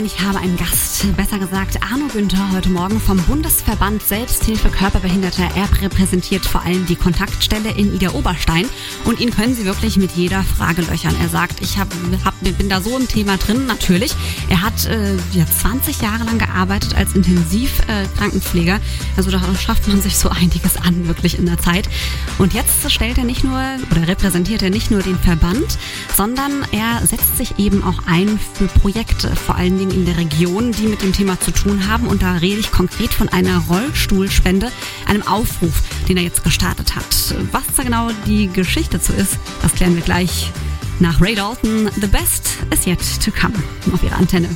Nein, 0.00 0.06
ich 0.06 0.24
habe 0.24 0.38
einen 0.38 0.56
Gast. 0.56 1.14
Besser 1.14 1.38
gesagt, 1.38 1.78
Arno 1.82 2.06
Günther 2.06 2.52
heute 2.52 2.70
Morgen 2.70 2.98
vom 2.98 3.18
Bundesverband 3.24 4.02
Selbsthilfe 4.02 4.70
Körperbehinderter. 4.70 5.50
Er 5.54 5.82
repräsentiert 5.82 6.46
vor 6.46 6.62
allem 6.62 6.86
die 6.86 6.96
Kontaktstelle 6.96 7.70
in 7.72 7.94
Ida 7.94 8.12
Oberstein. 8.12 8.66
Und 9.04 9.20
ihn 9.20 9.30
können 9.30 9.54
Sie 9.54 9.66
wirklich 9.66 9.98
mit 9.98 10.12
jeder 10.12 10.42
Frage 10.42 10.80
löchern. 10.80 11.14
Er 11.20 11.28
sagt, 11.28 11.60
ich 11.60 11.76
hab, 11.76 11.88
hab, 12.24 12.32
bin 12.40 12.70
da 12.70 12.80
so 12.80 12.96
im 12.96 13.08
Thema 13.08 13.36
drin. 13.36 13.66
Natürlich. 13.66 14.14
Er 14.48 14.62
hat 14.62 14.86
äh, 14.86 15.16
ja, 15.32 15.44
20 15.44 16.00
Jahre 16.00 16.24
lang 16.24 16.38
gearbeitet 16.38 16.96
als 16.96 17.14
Intensivkrankenpfleger. 17.14 18.76
Äh, 18.76 19.18
also 19.18 19.30
da 19.30 19.38
schafft 19.54 19.86
man 19.86 20.00
sich 20.00 20.16
so 20.16 20.30
einiges 20.30 20.78
an, 20.78 21.08
wirklich 21.08 21.38
in 21.38 21.44
der 21.44 21.58
Zeit. 21.58 21.90
Und 22.38 22.54
jetzt 22.54 22.90
stellt 22.90 23.18
er 23.18 23.24
nicht 23.24 23.44
nur 23.44 23.60
oder 23.90 24.08
repräsentiert 24.08 24.62
er 24.62 24.70
nicht 24.70 24.90
nur 24.90 25.02
den 25.02 25.18
Verband, 25.18 25.76
sondern 26.16 26.52
er 26.72 27.06
setzt 27.06 27.36
sich 27.36 27.58
eben 27.58 27.84
auch 27.84 28.06
ein 28.06 28.40
für 28.54 28.64
Projekte, 28.66 29.36
vor 29.36 29.56
allen 29.56 29.76
Dingen 29.76 29.89
in 29.90 30.04
der 30.04 30.16
Region, 30.16 30.72
die 30.72 30.86
mit 30.86 31.02
dem 31.02 31.12
Thema 31.12 31.38
zu 31.40 31.50
tun 31.50 31.88
haben. 31.88 32.06
Und 32.06 32.22
da 32.22 32.34
rede 32.34 32.60
ich 32.60 32.70
konkret 32.70 33.12
von 33.12 33.28
einer 33.28 33.58
Rollstuhlspende, 33.68 34.70
einem 35.06 35.26
Aufruf, 35.26 35.82
den 36.08 36.16
er 36.16 36.22
jetzt 36.22 36.44
gestartet 36.44 36.96
hat. 36.96 37.34
Was 37.52 37.62
da 37.76 37.82
genau 37.82 38.10
die 38.26 38.48
Geschichte 38.48 38.98
dazu 38.98 39.12
ist, 39.12 39.38
das 39.62 39.74
klären 39.74 39.94
wir 39.94 40.02
gleich 40.02 40.50
nach 40.98 41.20
Ray 41.20 41.34
Dalton. 41.34 41.90
The 42.00 42.06
best 42.06 42.58
is 42.72 42.86
yet 42.86 43.00
to 43.24 43.30
come 43.30 43.54
auf 43.92 44.02
ihrer 44.02 44.16
Antenne. 44.16 44.48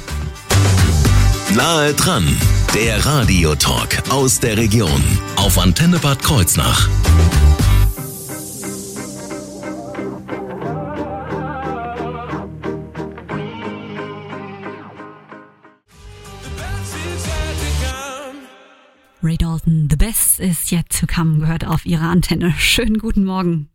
Nahe 1.55 1.95
dran, 1.95 2.27
der 2.75 3.05
Radiotalk 3.05 4.03
aus 4.11 4.41
der 4.41 4.57
Region 4.57 5.03
auf 5.37 5.59
Antenne 5.59 5.99
Bad 5.99 6.23
Kreuznach. 6.23 6.89
Is 20.55 20.71
yet 20.71 20.89
to 21.01 21.07
come, 21.07 21.41
gehört 21.41 21.67
auf 21.67 21.85
ihrer 21.85 22.09
Antenne. 22.09 22.55
Schönen 22.59 22.99
guten 22.99 23.25
Morgen. 23.25 23.71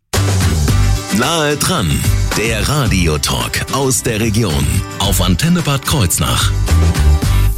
Nahe 1.17 1.57
dran, 1.57 1.89
der 2.37 2.69
Radiotalk 2.69 3.65
aus 3.73 4.01
der 4.01 4.21
Region 4.21 4.65
auf 4.99 5.21
Antenne 5.21 5.61
Bad 5.61 5.85
Kreuznach. 5.85 6.53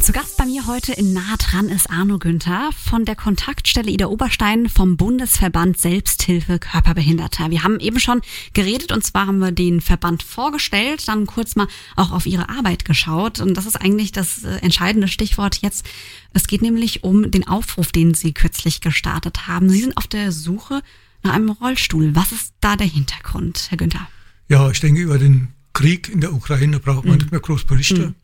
Zu 0.02 0.10
Gast 0.12 0.36
bei 0.36 0.46
mir 0.46 0.66
heute 0.66 0.92
in 0.92 1.12
Nah 1.12 1.36
dran 1.38 1.68
ist 1.68 1.88
Arno 1.88 2.18
Günther 2.18 2.70
von 2.72 3.04
der 3.04 3.14
Kontaktstelle 3.14 3.88
Ida 3.88 4.06
Oberstein 4.06 4.68
vom 4.68 4.96
Bundesverband 4.96 5.78
Selbsthilfe 5.78 6.58
Körperbehinderter. 6.58 7.52
Wir 7.52 7.62
haben 7.62 7.78
eben 7.78 8.00
schon 8.00 8.20
geredet 8.52 8.90
und 8.90 9.04
zwar 9.04 9.28
haben 9.28 9.38
wir 9.38 9.52
den 9.52 9.80
Verband 9.80 10.24
vorgestellt, 10.24 11.06
dann 11.06 11.26
kurz 11.26 11.54
mal 11.54 11.68
auch 11.94 12.10
auf 12.10 12.26
ihre 12.26 12.48
Arbeit 12.48 12.84
geschaut 12.84 13.38
und 13.38 13.56
das 13.56 13.64
ist 13.64 13.76
eigentlich 13.76 14.10
das 14.10 14.42
äh, 14.42 14.56
entscheidende 14.56 15.06
Stichwort 15.06 15.58
jetzt. 15.62 15.86
Es 16.32 16.48
geht 16.48 16.62
nämlich 16.62 17.04
um 17.04 17.30
den 17.30 17.46
Aufruf, 17.46 17.92
den 17.92 18.12
Sie 18.12 18.32
kürzlich 18.32 18.80
gestartet 18.80 19.46
haben. 19.46 19.68
Sie 19.68 19.82
sind 19.82 19.96
auf 19.96 20.08
der 20.08 20.32
Suche 20.32 20.82
nach 21.22 21.32
einem 21.32 21.50
Rollstuhl. 21.50 22.16
Was 22.16 22.32
ist 22.32 22.54
da 22.60 22.74
der 22.74 22.88
Hintergrund, 22.88 23.66
Herr 23.68 23.78
Günther? 23.78 24.08
Ja, 24.48 24.68
ich 24.68 24.80
denke, 24.80 25.00
über 25.00 25.18
den 25.18 25.52
Krieg 25.74 26.08
in 26.08 26.20
der 26.20 26.32
Ukraine 26.32 26.80
braucht 26.80 27.04
man 27.04 27.18
nicht 27.18 27.30
mehr 27.30 27.40
groß 27.40 27.66
berichten. 27.66 28.16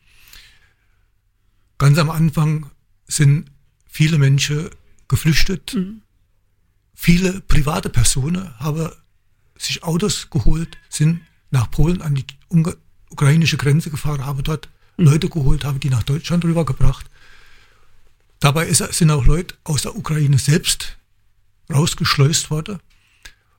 Ganz 1.79 1.97
am 1.97 2.09
Anfang 2.09 2.69
sind 3.07 3.51
viele 3.89 4.17
Menschen 4.17 4.69
geflüchtet. 5.07 5.75
Viele 6.93 7.39
private 7.39 7.89
Personen 7.89 8.59
haben 8.59 8.89
sich 9.57 9.83
Autos 9.83 10.29
geholt, 10.29 10.77
sind 10.89 11.21
nach 11.51 11.71
Polen 11.71 12.01
an 12.01 12.15
die 12.15 12.25
ukrainische 13.09 13.57
Grenze 13.57 13.89
gefahren, 13.89 14.25
haben 14.25 14.43
dort 14.43 14.69
Leute 14.97 15.29
geholt, 15.29 15.63
haben 15.63 15.79
die 15.79 15.89
nach 15.89 16.03
Deutschland 16.03 16.43
rübergebracht. 16.43 17.09
Dabei 18.41 18.67
ist, 18.67 18.79
sind 18.93 19.09
auch 19.09 19.25
Leute 19.25 19.55
aus 19.63 19.83
der 19.83 19.95
Ukraine 19.95 20.37
selbst 20.37 20.97
rausgeschleust 21.71 22.51
worden. 22.51 22.79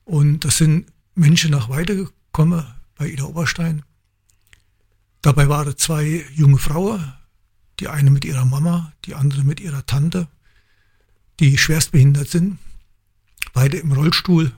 Und 0.04 0.44
das 0.44 0.58
sind 0.58 0.86
Menschen 1.14 1.50
nach 1.50 1.70
Weide 1.70 1.96
gekommen 1.96 2.66
bei 2.96 3.08
Ida 3.08 3.24
Oberstein. 3.24 3.82
Dabei 5.22 5.48
waren 5.48 5.76
zwei 5.78 6.26
junge 6.34 6.58
Frauen, 6.58 7.14
die 7.80 7.88
eine 7.88 8.10
mit 8.10 8.24
ihrer 8.24 8.44
Mama, 8.44 8.92
die 9.06 9.14
andere 9.14 9.42
mit 9.42 9.58
ihrer 9.60 9.84
Tante, 9.86 10.28
die 11.40 11.56
schwerstbehindert 11.56 12.28
sind, 12.28 12.58
beide 13.52 13.78
im 13.78 13.92
Rollstuhl. 13.92 14.52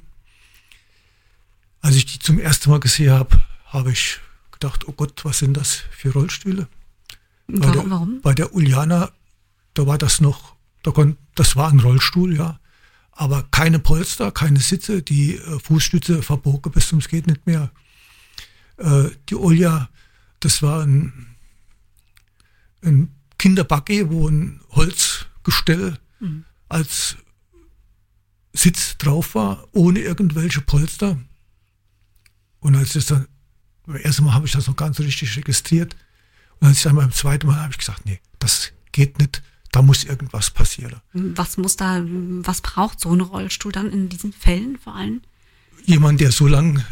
Als 1.81 1.97
ich 1.97 2.07
die 2.07 2.19
zum 2.19 2.39
ersten 2.39 2.71
Mal 2.71 2.81
gesehen 2.81 3.13
habe, 3.13 3.41
habe 3.67 3.93
ich 3.93 4.21
gedacht, 4.51 4.87
oh 4.87 4.93
Gott, 4.93 5.25
was 5.25 5.39
sind 5.39 5.57
das 5.57 5.83
für 5.91 6.13
Rollstühle? 6.13 6.69
Bei 7.47 7.69
Warum? 7.69 7.73
der, 7.73 7.91
warum? 7.91 8.21
Bei 8.23 8.35
der 8.35 8.55
Uliana, 8.55 9.11
da 9.75 9.87
war 9.87 9.99
das 9.99 10.21
noch, 10.21 10.55
da 10.83 10.91
kon, 10.91 11.17
das 11.35 11.57
war 11.57 11.71
ein 11.71 11.81
Rollstuhl, 11.81 12.37
ja. 12.37 12.59
Aber 13.13 13.45
keine 13.51 13.79
Polster, 13.79 14.33
keine 14.33 14.61
Sitze, 14.61 15.03
die 15.03 15.37
äh, 15.37 15.59
Fußstütze 15.61 16.23
verbogen 16.23 16.73
bis 16.73 16.89
zum 16.89 17.01
geht 17.01 17.27
nicht 17.27 17.47
mehr. 17.47 17.71
Äh, 18.79 19.11
die 19.29 19.35
Ulja, 19.35 19.91
das 20.41 20.63
war 20.63 20.83
ein, 20.83 21.32
ein 22.83 23.15
Kinderbuggy, 23.39 24.11
wo 24.11 24.29
ein 24.29 24.61
Holzgestell 24.71 25.99
als 26.69 27.17
Sitz 28.53 28.97
drauf 28.99 29.35
war, 29.35 29.67
ohne 29.73 30.01
irgendwelche 30.01 30.61
Polster. 30.61 31.19
Und 32.61 32.77
als 32.77 32.93
das 32.93 33.07
dann, 33.07 33.27
beim 33.87 33.97
ersten 33.97 34.25
Mal 34.25 34.35
habe 34.35 34.47
ich 34.47 34.53
das 34.53 34.69
noch 34.69 34.77
ganz 34.77 35.01
richtig 35.01 35.37
registriert. 35.37 35.97
Und 36.61 36.69
als 36.69 36.79
ich 36.79 36.83
dann 36.85 36.97
beim 36.97 37.13
zweiten 37.13 37.47
Mal 37.47 37.57
habe 37.57 37.73
ich 37.73 37.79
gesagt, 37.79 38.07
nee, 38.07 38.21
das 38.39 38.73
geht 38.93 39.19
nicht, 39.19 39.43
da 39.73 39.83
muss 39.83 40.05
irgendwas 40.05 40.51
passieren. 40.51 41.01
Was 41.13 41.57
muss 41.57 41.77
da, 41.77 42.03
was 42.05 42.61
braucht 42.61 43.01
so 43.01 43.13
ein 43.13 43.21
Rollstuhl 43.21 43.73
dann 43.73 43.91
in 43.91 44.09
diesen 44.09 44.33
Fällen 44.33 44.79
vor 44.79 44.95
allem? 44.95 45.23
Jemand, 45.85 46.21
der 46.21 46.31
so 46.31 46.47
lange 46.47 46.85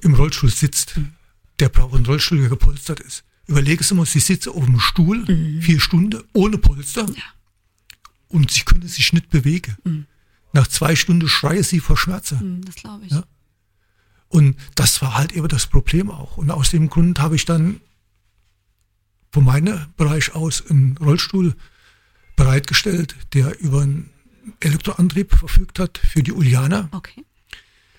im 0.00 0.14
Rollstuhl 0.14 0.50
sitzt, 0.50 0.98
der 1.60 1.68
braucht 1.68 1.94
einen 1.94 2.06
Rollstuhl, 2.06 2.38
der 2.38 2.48
gepolstert 2.48 3.00
ist. 3.00 3.22
Überlege 3.46 3.84
Sie 3.84 3.94
mal, 3.94 4.06
Sie 4.06 4.20
sitzen 4.20 4.50
auf 4.50 4.64
dem 4.64 4.80
Stuhl, 4.80 5.24
vier 5.60 5.80
Stunden, 5.80 6.22
ohne 6.32 6.58
Polster. 6.58 7.06
Ja. 7.08 7.22
Und 8.28 8.50
Sie 8.50 8.62
können 8.62 8.86
sich 8.88 9.12
nicht 9.12 9.30
bewegen. 9.30 10.06
Nach 10.52 10.66
zwei 10.66 10.96
Stunden 10.96 11.28
schreien 11.28 11.62
Sie 11.62 11.80
vor 11.80 11.96
Schmerzen. 11.96 12.40
Hm, 12.40 12.64
Das 12.64 12.74
glaube 12.76 13.04
ich. 13.06 13.12
Ja. 13.12 13.24
Und 14.28 14.56
das 14.74 15.00
war 15.02 15.14
halt 15.16 15.32
eben 15.32 15.46
das 15.48 15.66
Problem 15.66 16.10
auch. 16.10 16.36
Und 16.36 16.50
aus 16.50 16.70
dem 16.70 16.88
Grund 16.90 17.20
habe 17.20 17.36
ich 17.36 17.44
dann 17.44 17.80
von 19.32 19.44
meinem 19.44 19.86
Bereich 19.96 20.34
aus 20.34 20.68
einen 20.68 20.96
Rollstuhl 20.96 21.54
bereitgestellt, 22.34 23.14
der 23.32 23.58
über 23.60 23.82
einen 23.82 24.10
Elektroantrieb 24.60 25.32
verfügt 25.34 25.78
hat 25.78 25.98
für 25.98 26.22
die 26.22 26.32
Ulianer, 26.32 26.88
Okay. 26.92 27.24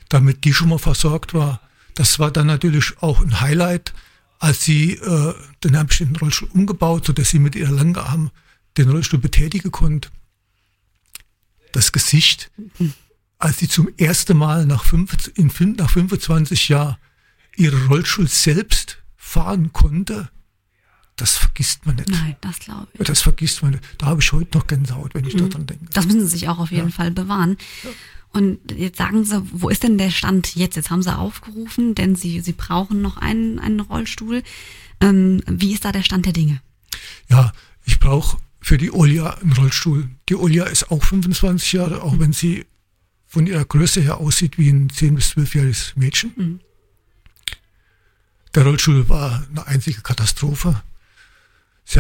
damit 0.10 0.44
die 0.44 0.54
schon 0.54 0.70
mal 0.70 0.78
versorgt 0.80 1.34
war. 1.34 1.62
Das 1.96 2.20
war 2.20 2.32
dann 2.32 2.48
natürlich 2.48 2.98
auch 3.02 3.22
ein 3.22 3.40
Highlight, 3.40 3.94
als 4.40 4.64
sie, 4.64 4.94
äh, 4.94 5.34
dann 5.62 5.78
habe 5.78 5.92
ich 5.92 5.98
den 5.98 6.16
Rollstuhl 6.16 6.50
umgebaut, 6.54 7.06
sodass 7.06 7.30
sie 7.30 7.40
mit 7.40 7.56
ihrer 7.56 7.72
langen 7.72 7.96
Arm 7.98 8.32
den 8.78 8.90
Rollstuhl 8.90 9.20
betätigen 9.20 9.72
konnte. 9.72 10.10
Das 11.74 11.92
Gesicht, 11.92 12.52
als 13.40 13.58
sie 13.58 13.68
zum 13.68 13.90
ersten 13.98 14.38
Mal 14.38 14.66
nach, 14.66 14.84
fünf, 14.84 15.32
in, 15.36 15.52
nach 15.78 15.90
25 15.90 16.70
Jahren 16.70 16.98
ihren 17.56 17.88
Rollstuhl 17.88 18.28
selbst 18.28 19.00
fahren 19.16 19.74
konnte, 19.74 20.30
das 21.16 21.36
vergisst 21.36 21.86
man 21.88 21.96
nicht. 21.96 22.10
Nein, 22.10 22.36
das 22.42 22.60
glaube 22.60 22.88
ich. 22.94 23.06
Das 23.08 23.22
vergisst 23.22 23.64
man 23.64 23.72
nicht. 23.72 23.84
Da 23.98 24.06
habe 24.08 24.22
ich 24.22 24.32
heute 24.32 24.56
noch 24.56 24.68
Gänsehaut, 24.68 25.16
wenn 25.16 25.26
ich 25.26 25.36
daran 25.36 25.66
denke. 25.66 25.86
Das 25.92 26.06
müssen 26.06 26.22
Sie 26.22 26.28
sich 26.28 26.48
auch 26.48 26.60
auf 26.60 26.72
jeden 26.72 26.90
Ja. 26.90 26.94
Fall 26.94 27.10
bewahren. 27.10 27.58
Und 28.38 28.60
jetzt 28.72 29.00
sagen 29.00 29.26
Sie, 29.26 29.42
wo 29.52 29.68
ist 29.68 29.82
denn 29.82 29.98
der 29.98 30.12
Stand 30.12 30.56
jetzt? 30.56 30.76
Jetzt 30.76 30.92
haben 30.92 31.02
Sie 31.02 31.18
aufgerufen, 31.18 31.96
denn 31.96 32.16
Sie, 32.16 32.40
Sie 32.42 32.52
brauchen 32.52 33.02
noch 33.02 33.18
einen, 33.18 33.58
einen 33.58 33.80
Rollstuhl. 33.80 34.44
Ähm, 35.02 35.42
wie 35.48 35.74
ist 35.74 35.86
da 35.86 35.92
der 35.92 36.04
Stand 36.04 36.28
der 36.28 36.34
Dinge? 36.34 36.62
Ja, 37.30 37.52
ich 37.84 38.00
brauche 38.00 38.38
für 38.62 38.78
die 38.78 38.94
Olja 38.94 39.32
einen 39.38 39.54
Rollstuhl. 39.54 40.10
Die 40.30 40.36
Olja 40.36 40.66
ist 40.66 40.92
auch 40.92 41.04
25 41.04 41.74
Jahre, 41.74 42.04
auch 42.04 42.20
wenn 42.20 42.32
sie 42.32 42.68
von 43.26 43.48
ihrer 43.48 43.66
Größe 43.66 44.02
her 44.02 44.20
aussieht 44.20 44.60
wie 44.60 44.70
ein 44.70 44.92
10- 44.92 45.16
bis 45.16 45.32
12-jähriges 45.32 45.94
Mädchen. 45.96 46.60
Der 48.54 48.66
Rollstuhl 48.66 49.10
war 49.10 49.48
eine 49.50 49.66
einzige 49.66 50.02
Katastrophe. 50.02 50.84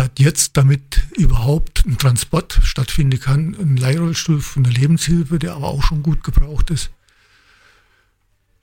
Hat 0.03 0.19
jetzt, 0.19 0.57
damit 0.57 1.01
überhaupt 1.17 1.85
ein 1.85 1.97
Transport 1.97 2.59
stattfinden 2.63 3.19
kann, 3.19 3.55
einen 3.55 3.77
Leihrollstuhl 3.77 4.41
von 4.41 4.63
der 4.63 4.73
Lebenshilfe, 4.73 5.39
der 5.39 5.53
aber 5.55 5.67
auch 5.67 5.83
schon 5.83 6.03
gut 6.03 6.23
gebraucht 6.23 6.69
ist. 6.69 6.91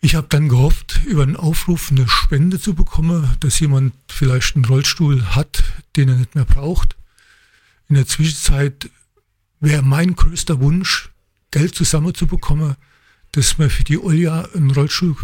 Ich 0.00 0.14
habe 0.14 0.26
dann 0.28 0.48
gehofft, 0.48 1.00
über 1.06 1.22
einen 1.22 1.36
Aufruf 1.36 1.90
eine 1.90 2.06
Spende 2.08 2.60
zu 2.60 2.74
bekommen, 2.74 3.36
dass 3.40 3.58
jemand 3.58 3.94
vielleicht 4.08 4.54
einen 4.54 4.66
Rollstuhl 4.66 5.34
hat, 5.34 5.64
den 5.96 6.10
er 6.10 6.16
nicht 6.16 6.34
mehr 6.34 6.44
braucht. 6.44 6.96
In 7.88 7.96
der 7.96 8.06
Zwischenzeit 8.06 8.90
wäre 9.60 9.82
mein 9.82 10.14
größter 10.14 10.60
Wunsch, 10.60 11.10
Geld 11.50 11.74
zusammenzubekommen, 11.74 12.76
dass 13.32 13.58
man 13.58 13.70
für 13.70 13.84
die 13.84 13.98
Olja 13.98 14.46
einen 14.54 14.70
Rollstuhl, 14.70 15.16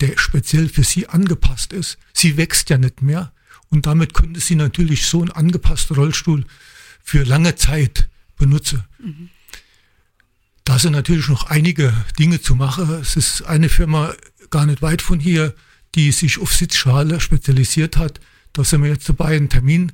der 0.00 0.16
speziell 0.16 0.68
für 0.68 0.84
sie 0.84 1.08
angepasst 1.08 1.72
ist, 1.72 1.98
sie 2.12 2.36
wächst 2.36 2.70
ja 2.70 2.78
nicht 2.78 3.02
mehr, 3.02 3.32
und 3.70 3.86
damit 3.86 4.14
könnte 4.14 4.40
sie 4.40 4.56
natürlich 4.56 5.06
so 5.06 5.20
einen 5.20 5.30
angepassten 5.30 5.96
Rollstuhl 5.96 6.44
für 7.02 7.24
lange 7.24 7.54
Zeit 7.54 8.08
benutzen. 8.36 8.84
Mhm. 8.98 9.30
Da 10.64 10.78
sind 10.78 10.92
natürlich 10.92 11.28
noch 11.28 11.46
einige 11.46 11.92
Dinge 12.18 12.40
zu 12.40 12.54
machen. 12.54 12.90
Es 13.00 13.16
ist 13.16 13.42
eine 13.42 13.68
Firma 13.68 14.14
gar 14.50 14.66
nicht 14.66 14.82
weit 14.82 15.02
von 15.02 15.18
hier, 15.18 15.54
die 15.94 16.12
sich 16.12 16.38
auf 16.40 16.54
Sitzschale 16.54 17.20
spezialisiert 17.20 17.96
hat. 17.96 18.20
Da 18.52 18.64
sind 18.64 18.82
wir 18.82 18.90
jetzt 18.90 19.08
dabei, 19.08 19.36
einen 19.36 19.48
Termin 19.48 19.92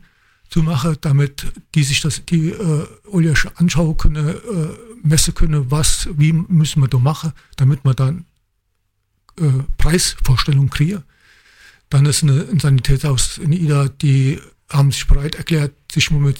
zu 0.48 0.62
machen, 0.62 0.96
damit 1.00 1.46
die 1.74 1.82
sich 1.82 2.00
das, 2.00 2.24
die 2.26 2.50
äh, 2.50 2.86
Olja 3.10 3.34
anschauen 3.56 3.96
können, 3.96 4.28
äh, 4.28 4.36
messen 5.02 5.34
können, 5.34 5.70
was, 5.70 6.08
wie 6.12 6.32
müssen 6.32 6.82
wir 6.82 6.88
da 6.88 6.98
machen, 6.98 7.32
damit 7.56 7.84
wir 7.84 7.94
dann 7.94 8.24
äh, 9.38 9.62
Preisvorstellung 9.78 10.70
kriegen. 10.70 11.02
Dann 11.90 12.06
ist 12.06 12.22
eine, 12.22 12.46
ein 12.50 12.58
Sanitätshaus 12.58 13.38
in 13.38 13.52
Ida, 13.52 13.88
die 13.88 14.40
haben 14.68 14.90
sich 14.90 15.06
bereit 15.06 15.36
erklärt, 15.36 15.72
sich 15.92 16.10
mal 16.10 16.20
mit 16.20 16.38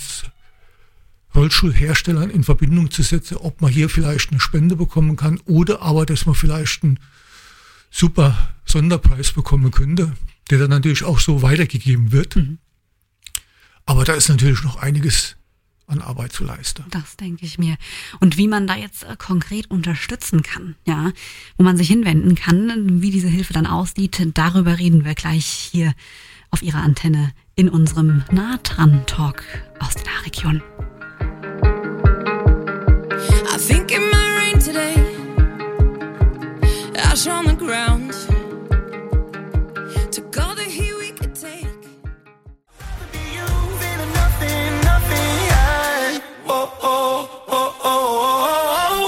Rollstuhlherstellern 1.35 2.31
in 2.31 2.45
Verbindung 2.45 2.91
zu 2.91 3.03
setzen, 3.03 3.37
ob 3.37 3.61
man 3.61 3.71
hier 3.71 3.88
vielleicht 3.88 4.31
eine 4.31 4.41
Spende 4.41 4.75
bekommen 4.75 5.17
kann 5.17 5.41
oder 5.45 5.83
aber, 5.83 6.07
dass 6.07 6.26
man 6.26 6.35
vielleicht 6.35 6.83
einen 6.83 6.99
super 7.91 8.55
Sonderpreis 8.65 9.33
bekommen 9.33 9.71
könnte, 9.71 10.17
der 10.50 10.59
dann 10.59 10.71
natürlich 10.71 11.05
auch 11.05 11.21
so 11.21 11.43
weitergegeben 11.43 12.11
wird. 12.11 12.37
Mhm. 12.37 12.59
Aber 13.85 14.05
da 14.05 14.15
ist 14.15 14.29
natürlich 14.29 14.65
noch 14.65 14.76
einiges 14.76 15.37
an 15.87 16.00
Arbeit 16.00 16.33
zu 16.33 16.45
leisten. 16.45 16.85
Das 16.90 17.16
denke 17.16 17.47
ich 17.47 17.59
mir. 17.59 17.76
Und 18.21 18.37
wie 18.37 18.49
man 18.49 18.66
da 18.66 18.75
jetzt 18.75 19.05
äh, 19.05 19.16
konkret 19.16 19.71
unterstützen 19.71 20.43
kann, 20.43 20.76
ja, 20.85 21.12
wo 21.57 21.64
man 21.64 21.76
sich 21.76 21.88
hinwenden 21.88 22.35
kann, 22.35 23.00
wie 23.02 23.11
diese 23.11 23.28
Hilfe 23.28 23.52
dann 23.52 23.66
aussieht, 23.66 24.21
darüber 24.35 24.78
reden 24.78 25.05
wir 25.05 25.14
gleich 25.14 25.47
hier 25.47 25.95
auf 26.50 26.62
Ihrer 26.62 26.83
Antenne 26.83 27.33
in 27.55 27.69
unserem 27.69 28.25
Nahtran-Talk 28.31 29.43
aus 29.81 29.95
der 29.95 30.25
Region. 30.25 30.62
I 33.49 33.59
think 33.59 33.90
it 33.90 34.00
might 34.12 34.37
rain 34.37 34.59
today. 34.59 34.95
Ash 36.95 37.26
on 37.26 37.47
the 37.47 37.55
ground. 37.55 38.05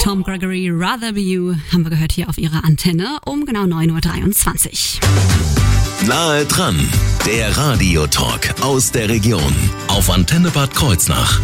Tom 0.09 0.23
Gregory, 0.23 0.71
Rather 0.71 1.13
Be 1.13 1.21
You, 1.21 1.55
haben 1.71 1.85
wir 1.85 1.91
gehört 1.91 2.13
hier 2.13 2.31
auf 2.31 2.39
ihrer 2.39 2.65
Antenne 2.65 3.19
um 3.27 3.45
genau 3.45 3.65
9.23 3.65 5.03
Uhr. 5.03 6.09
Nahe 6.09 6.47
dran, 6.47 6.77
der 7.27 7.55
Radiotalk 7.55 8.55
aus 8.63 8.91
der 8.91 9.11
Region 9.11 9.53
auf 9.89 10.09
Antenne 10.09 10.49
Bad 10.49 10.75
Kreuznach. 10.75 11.43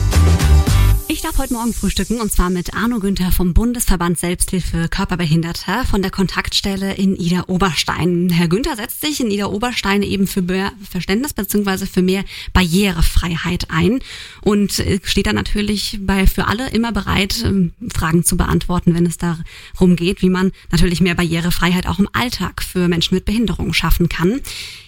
Ich 1.15 1.23
darf 1.23 1.39
heute 1.39 1.55
Morgen 1.55 1.73
frühstücken 1.73 2.21
und 2.21 2.33
zwar 2.33 2.51
mit 2.51 2.75
Arno 2.75 2.99
Günther 2.99 3.31
vom 3.31 3.55
Bundesverband 3.55 4.19
Selbsthilfe 4.19 4.89
Körperbehinderter 4.89 5.85
von 5.85 6.03
der 6.03 6.11
Kontaktstelle 6.11 6.93
in 6.95 7.15
Ida 7.15 7.45
Oberstein. 7.47 8.31
Herr 8.31 8.49
Günther 8.49 8.75
setzt 8.75 9.01
sich 9.01 9.21
in 9.21 9.31
Ida 9.31 9.47
Oberstein 9.47 10.03
eben 10.03 10.27
für 10.27 10.43
mehr 10.43 10.73
Verständnis 10.91 11.33
bzw. 11.33 11.87
für 11.87 12.03
mehr 12.03 12.25
Barrierefreiheit 12.53 13.71
ein 13.71 14.01
und 14.41 14.81
äh, 14.81 14.99
steht 15.05 15.29
da 15.29 15.33
natürlich 15.33 16.01
bei 16.03 16.27
für 16.27 16.49
alle 16.49 16.71
immer 16.71 16.91
bereit, 16.91 17.45
ähm, 17.45 17.75
Fragen 17.95 18.25
zu 18.25 18.37
beantworten, 18.37 18.93
wenn 18.93 19.07
es 19.07 19.17
darum 19.17 19.95
geht, 19.95 20.21
wie 20.21 20.31
man 20.31 20.51
natürlich 20.73 21.01
mehr 21.01 21.15
Barrierefreiheit 21.15 21.87
auch 21.87 22.01
im 22.01 22.09
Alltag 22.13 22.61
für 22.61 22.89
Menschen 22.89 23.15
mit 23.15 23.25
Behinderung 23.25 23.73
schaffen 23.73 24.09
kann. 24.09 24.41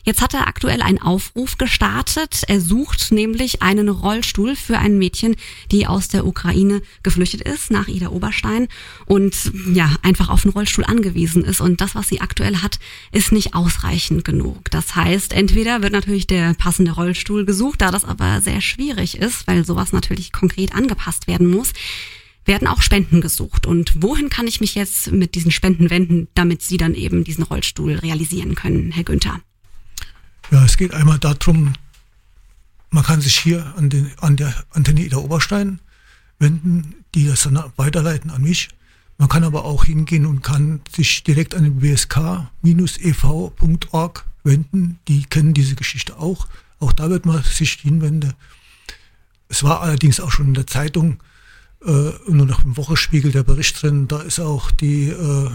Jetzt 0.06 0.22
hat 0.22 0.34
er 0.34 0.46
aktuell 0.46 0.82
einen 0.82 1.02
Aufruf 1.02 1.58
gestartet. 1.58 2.42
Er 2.46 2.60
sucht 2.60 3.10
nämlich 3.10 3.62
einen 3.62 3.88
Rollstuhl 3.88 4.54
für 4.54 4.78
ein 4.78 4.98
Mädchen, 4.98 5.34
die 5.72 5.88
aus 5.88 6.06
der 6.06 6.15
Ukraine 6.24 6.82
geflüchtet 7.02 7.42
ist 7.42 7.70
nach 7.70 7.88
Ida 7.88 8.08
Oberstein 8.08 8.68
und 9.06 9.52
ja, 9.72 9.94
einfach 10.02 10.28
auf 10.28 10.44
einen 10.44 10.52
Rollstuhl 10.52 10.84
angewiesen 10.84 11.44
ist. 11.44 11.60
Und 11.60 11.80
das, 11.80 11.94
was 11.94 12.08
sie 12.08 12.20
aktuell 12.20 12.56
hat, 12.58 12.78
ist 13.12 13.32
nicht 13.32 13.54
ausreichend 13.54 14.24
genug. 14.24 14.70
Das 14.70 14.94
heißt, 14.94 15.32
entweder 15.32 15.82
wird 15.82 15.92
natürlich 15.92 16.26
der 16.26 16.54
passende 16.54 16.92
Rollstuhl 16.92 17.44
gesucht, 17.44 17.82
da 17.82 17.90
das 17.90 18.04
aber 18.04 18.40
sehr 18.40 18.60
schwierig 18.60 19.18
ist, 19.18 19.46
weil 19.46 19.64
sowas 19.64 19.92
natürlich 19.92 20.32
konkret 20.32 20.74
angepasst 20.74 21.26
werden 21.26 21.48
muss 21.48 21.72
werden 22.46 22.68
auch 22.68 22.80
Spenden 22.80 23.20
gesucht. 23.20 23.66
Und 23.66 24.02
wohin 24.02 24.30
kann 24.30 24.46
ich 24.46 24.60
mich 24.60 24.74
jetzt 24.74 25.10
mit 25.10 25.34
diesen 25.34 25.50
Spenden 25.50 25.90
wenden, 25.90 26.28
damit 26.34 26.62
Sie 26.62 26.76
dann 26.76 26.94
eben 26.94 27.24
diesen 27.24 27.42
Rollstuhl 27.42 27.94
realisieren 27.94 28.54
können, 28.54 28.92
Herr 28.92 29.04
Günther? 29.04 29.40
Ja, 30.50 30.64
es 30.64 30.76
geht 30.76 30.94
einmal 30.94 31.18
darum, 31.18 31.72
man 32.90 33.04
kann 33.04 33.20
sich 33.20 33.36
hier 33.36 33.74
an, 33.76 33.90
den, 33.90 34.10
an 34.20 34.36
der 34.36 34.54
Antenne 34.70 35.02
Ida 35.02 35.16
Oberstein 35.18 35.80
wenden, 36.38 37.04
die 37.14 37.26
das 37.26 37.42
dann 37.42 37.62
weiterleiten 37.76 38.30
an 38.30 38.42
mich. 38.42 38.68
Man 39.18 39.28
kann 39.28 39.44
aber 39.44 39.64
auch 39.64 39.84
hingehen 39.84 40.26
und 40.26 40.42
kann 40.42 40.80
sich 40.94 41.24
direkt 41.24 41.54
an 41.54 41.64
den 41.64 41.80
bsk-ev.org 41.80 42.44
wenden. 44.44 44.98
Die 45.08 45.24
kennen 45.24 45.54
diese 45.54 45.74
Geschichte 45.74 46.18
auch. 46.18 46.46
Auch 46.78 46.92
da 46.92 47.08
wird 47.08 47.24
man 47.24 47.42
sich 47.42 47.72
hinwenden. 47.72 48.34
Es 49.48 49.62
war 49.62 49.80
allerdings 49.80 50.20
auch 50.20 50.30
schon 50.30 50.48
in 50.48 50.54
der 50.54 50.66
Zeitung, 50.66 51.22
äh, 51.84 52.12
nur 52.28 52.46
noch 52.46 52.64
im 52.64 52.76
Wochenspiegel 52.76 53.32
der 53.32 53.42
Bericht 53.42 53.80
drin, 53.80 54.08
da 54.08 54.20
ist 54.20 54.40
auch 54.40 54.70
die 54.70 55.08
äh, 55.08 55.50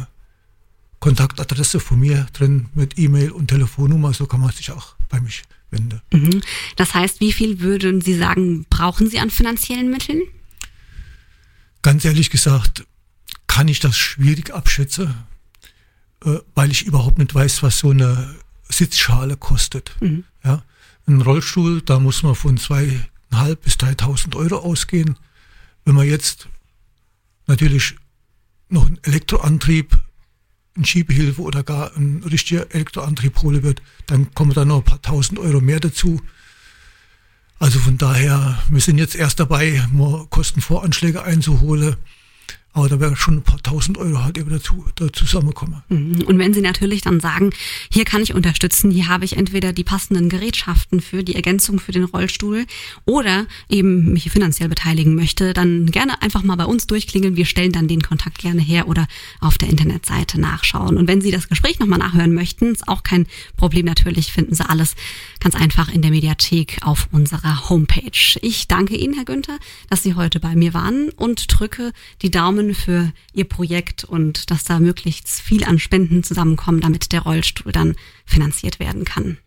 Kontaktadresse 1.00 1.80
von 1.80 2.00
mir 2.00 2.28
drin 2.34 2.70
mit 2.74 2.98
E-Mail 2.98 3.32
und 3.32 3.48
Telefonnummer, 3.48 4.13
so 4.13 4.28
kann 4.28 4.39
man 4.39 4.52
sich 4.52 4.72
auch 4.72 4.96
bei 5.10 5.20
mich 5.20 5.44
wenden. 5.72 6.02
Mhm. 6.13 6.41
Das 6.76 6.94
heißt, 6.94 7.20
wie 7.20 7.34
viel 7.34 7.60
würden 7.60 8.02
Sie 8.02 8.17
sagen, 8.17 8.65
brauchen 8.70 9.10
Sie 9.10 9.20
an 9.20 9.30
finanziellen 9.30 9.89
Mitteln? 9.89 10.22
Ganz 11.82 12.06
ehrlich 12.06 12.30
gesagt, 12.30 12.86
kann 13.48 13.67
ich 13.67 13.80
das 13.80 13.98
schwierig 13.98 14.54
abschätzen, 14.54 15.13
äh, 16.24 16.38
weil 16.56 16.72
ich 16.72 16.86
überhaupt 16.86 17.17
nicht 17.17 17.34
weiß, 17.34 17.63
was 17.63 17.80
so 17.80 17.89
eine 17.89 18.36
Sitzschale 18.70 19.38
kostet. 19.38 19.96
Mhm. 20.00 20.24
Ja, 20.44 20.63
ein 21.08 21.22
Rollstuhl, 21.22 21.82
da 21.82 22.00
muss 22.00 22.24
man 22.24 22.36
von 22.36 22.58
zweieinhalb 22.58 23.63
bis 23.63 23.76
3.000 23.76 24.36
Euro 24.36 24.58
ausgehen. 24.58 25.17
Wenn 25.84 25.96
man 25.96 26.08
jetzt 26.08 26.48
natürlich 27.48 27.96
noch 28.70 28.86
einen 28.86 29.04
Elektroantrieb 29.04 29.98
ein 30.78 30.86
Schiebehilfe 30.86 31.41
oder 31.41 31.63
gar 31.63 31.96
ein 31.96 32.24
richtiger 32.24 32.74
Elektroantrieb 32.74 33.41
holen 33.41 33.63
wird, 33.63 33.82
dann 34.08 34.34
kommen 34.34 34.54
da 34.54 34.65
noch 34.65 34.78
ein 34.78 34.84
paar 34.84 35.02
tausend 35.02 35.39
Euro 35.39 35.60
mehr 35.60 35.80
dazu. 35.80 36.22
Also 37.62 37.78
von 37.78 37.95
daher, 37.95 38.58
wir 38.69 38.82
sind 38.82 38.97
jetzt 38.97 39.15
erst 39.15 39.39
dabei, 39.39 39.86
mal 39.93 40.26
Kostenvoranschläge 40.32 41.21
einzuholen. 41.21 41.95
Aber 42.74 42.88
da 42.88 43.00
wäre 43.02 43.18
schon 43.18 43.38
ein 43.38 43.42
paar 43.42 43.62
tausend 43.62 43.98
Euro 43.98 44.24
halt 44.24 44.38
eben 44.38 44.50
dazu, 44.50 44.86
da 44.96 45.12
zusammenkommen. 45.12 45.84
Mhm. 45.90 46.22
Und 46.26 46.40
wenn 46.40 46.54
Sie 46.54 46.62
natürlich 46.62 47.02
dann 47.02 47.20
sagen, 47.20 47.50
hier 47.92 48.06
kann 48.06 48.22
ich 48.22 48.34
unterstützen, 48.34 48.92
hier 48.92 49.10
habe 49.10 49.26
ich 49.26 49.36
entweder 49.36 49.74
die 49.74 49.84
passenden 49.84 50.30
Gerätschaften 50.30 51.02
für 51.02 51.22
die 51.24 51.36
Ergänzung 51.36 51.80
für 51.80 51.92
den 51.92 52.06
Rollstuhl 52.06 52.66
oder 53.06 53.46
eben 53.68 54.14
mich 54.14 54.32
finanziell 54.32 54.70
beteiligen 54.70 55.16
möchte, 55.16 55.54
dann 55.54 55.88
gerne 55.88 56.22
einfach 56.22 56.44
mal 56.44 56.56
bei 56.56 56.64
uns 56.66 56.88
durchklingeln. 56.88 57.36
Wir 57.36 57.46
stellen 57.46 57.74
dann 57.74 57.90
den 57.90 58.02
Kontakt 58.02 58.38
gerne 58.38 58.62
her 58.62 58.88
oder 58.88 59.08
auf 59.42 59.58
der 59.58 59.70
Internetseite 59.70 60.40
nachschauen. 60.40 60.98
Und 60.98 61.10
wenn 61.10 61.20
Sie 61.20 61.32
das 61.32 61.50
Gespräch 61.50 61.80
nochmal 61.80 62.00
nachhören 62.00 62.34
möchten, 62.34 62.72
ist 62.72 62.88
auch 62.88 63.04
kein 63.04 63.28
Problem 63.58 63.86
natürlich, 63.86 64.32
finden 64.32 64.56
Sie 64.56 64.68
alles 64.68 64.96
ganz 65.42 65.56
einfach 65.56 65.92
in 65.92 66.02
der 66.02 66.12
Mediathek 66.12 66.78
auf 66.84 67.10
unserer 67.12 67.70
Homepage. 67.70 68.40
Ich 68.42 68.70
danke 68.70 68.96
Ihnen, 68.96 69.14
Herr 69.16 69.26
Günther, 69.26 69.58
dass 69.90 70.04
Sie 70.04 70.16
heute 70.16 70.40
bei 70.40 70.56
mir 70.56 70.74
waren 70.74 71.10
und 71.10 71.46
drücke 71.48 71.92
die 72.22 72.32
Daumen 72.32 72.61
Daumen 72.62 72.76
für 72.76 73.12
Ihr 73.34 73.45
Projekt 73.45 74.04
und 74.04 74.52
dass 74.52 74.63
da 74.63 74.80
möglichst 74.80 75.30
viel 75.30 75.63
an 75.63 75.80
Spenden 75.80 76.24
zusammenkommen, 76.24 76.80
damit 76.80 77.12
der 77.12 77.21
Rollstuhl 77.21 77.71
dann 77.71 77.95
finanziert 78.26 78.80
werden 78.80 79.04
kann. 79.04 79.38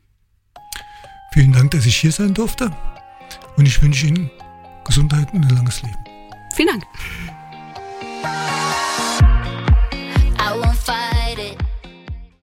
Vielen 1.33 1.53
Dank, 1.53 1.71
dass 1.71 1.87
ich 1.87 1.97
hier 1.97 2.13
sein 2.13 2.35
durfte 2.35 2.77
und 3.57 3.67
ich 3.67 3.81
wünsche 3.83 4.07
Ihnen 4.07 4.31
Gesundheit 4.85 5.33
und 5.33 5.45
ein 5.45 5.55
langes 5.55 5.83
Leben. 5.83 5.97
Vielen 6.55 6.69
Dank. 6.69 6.85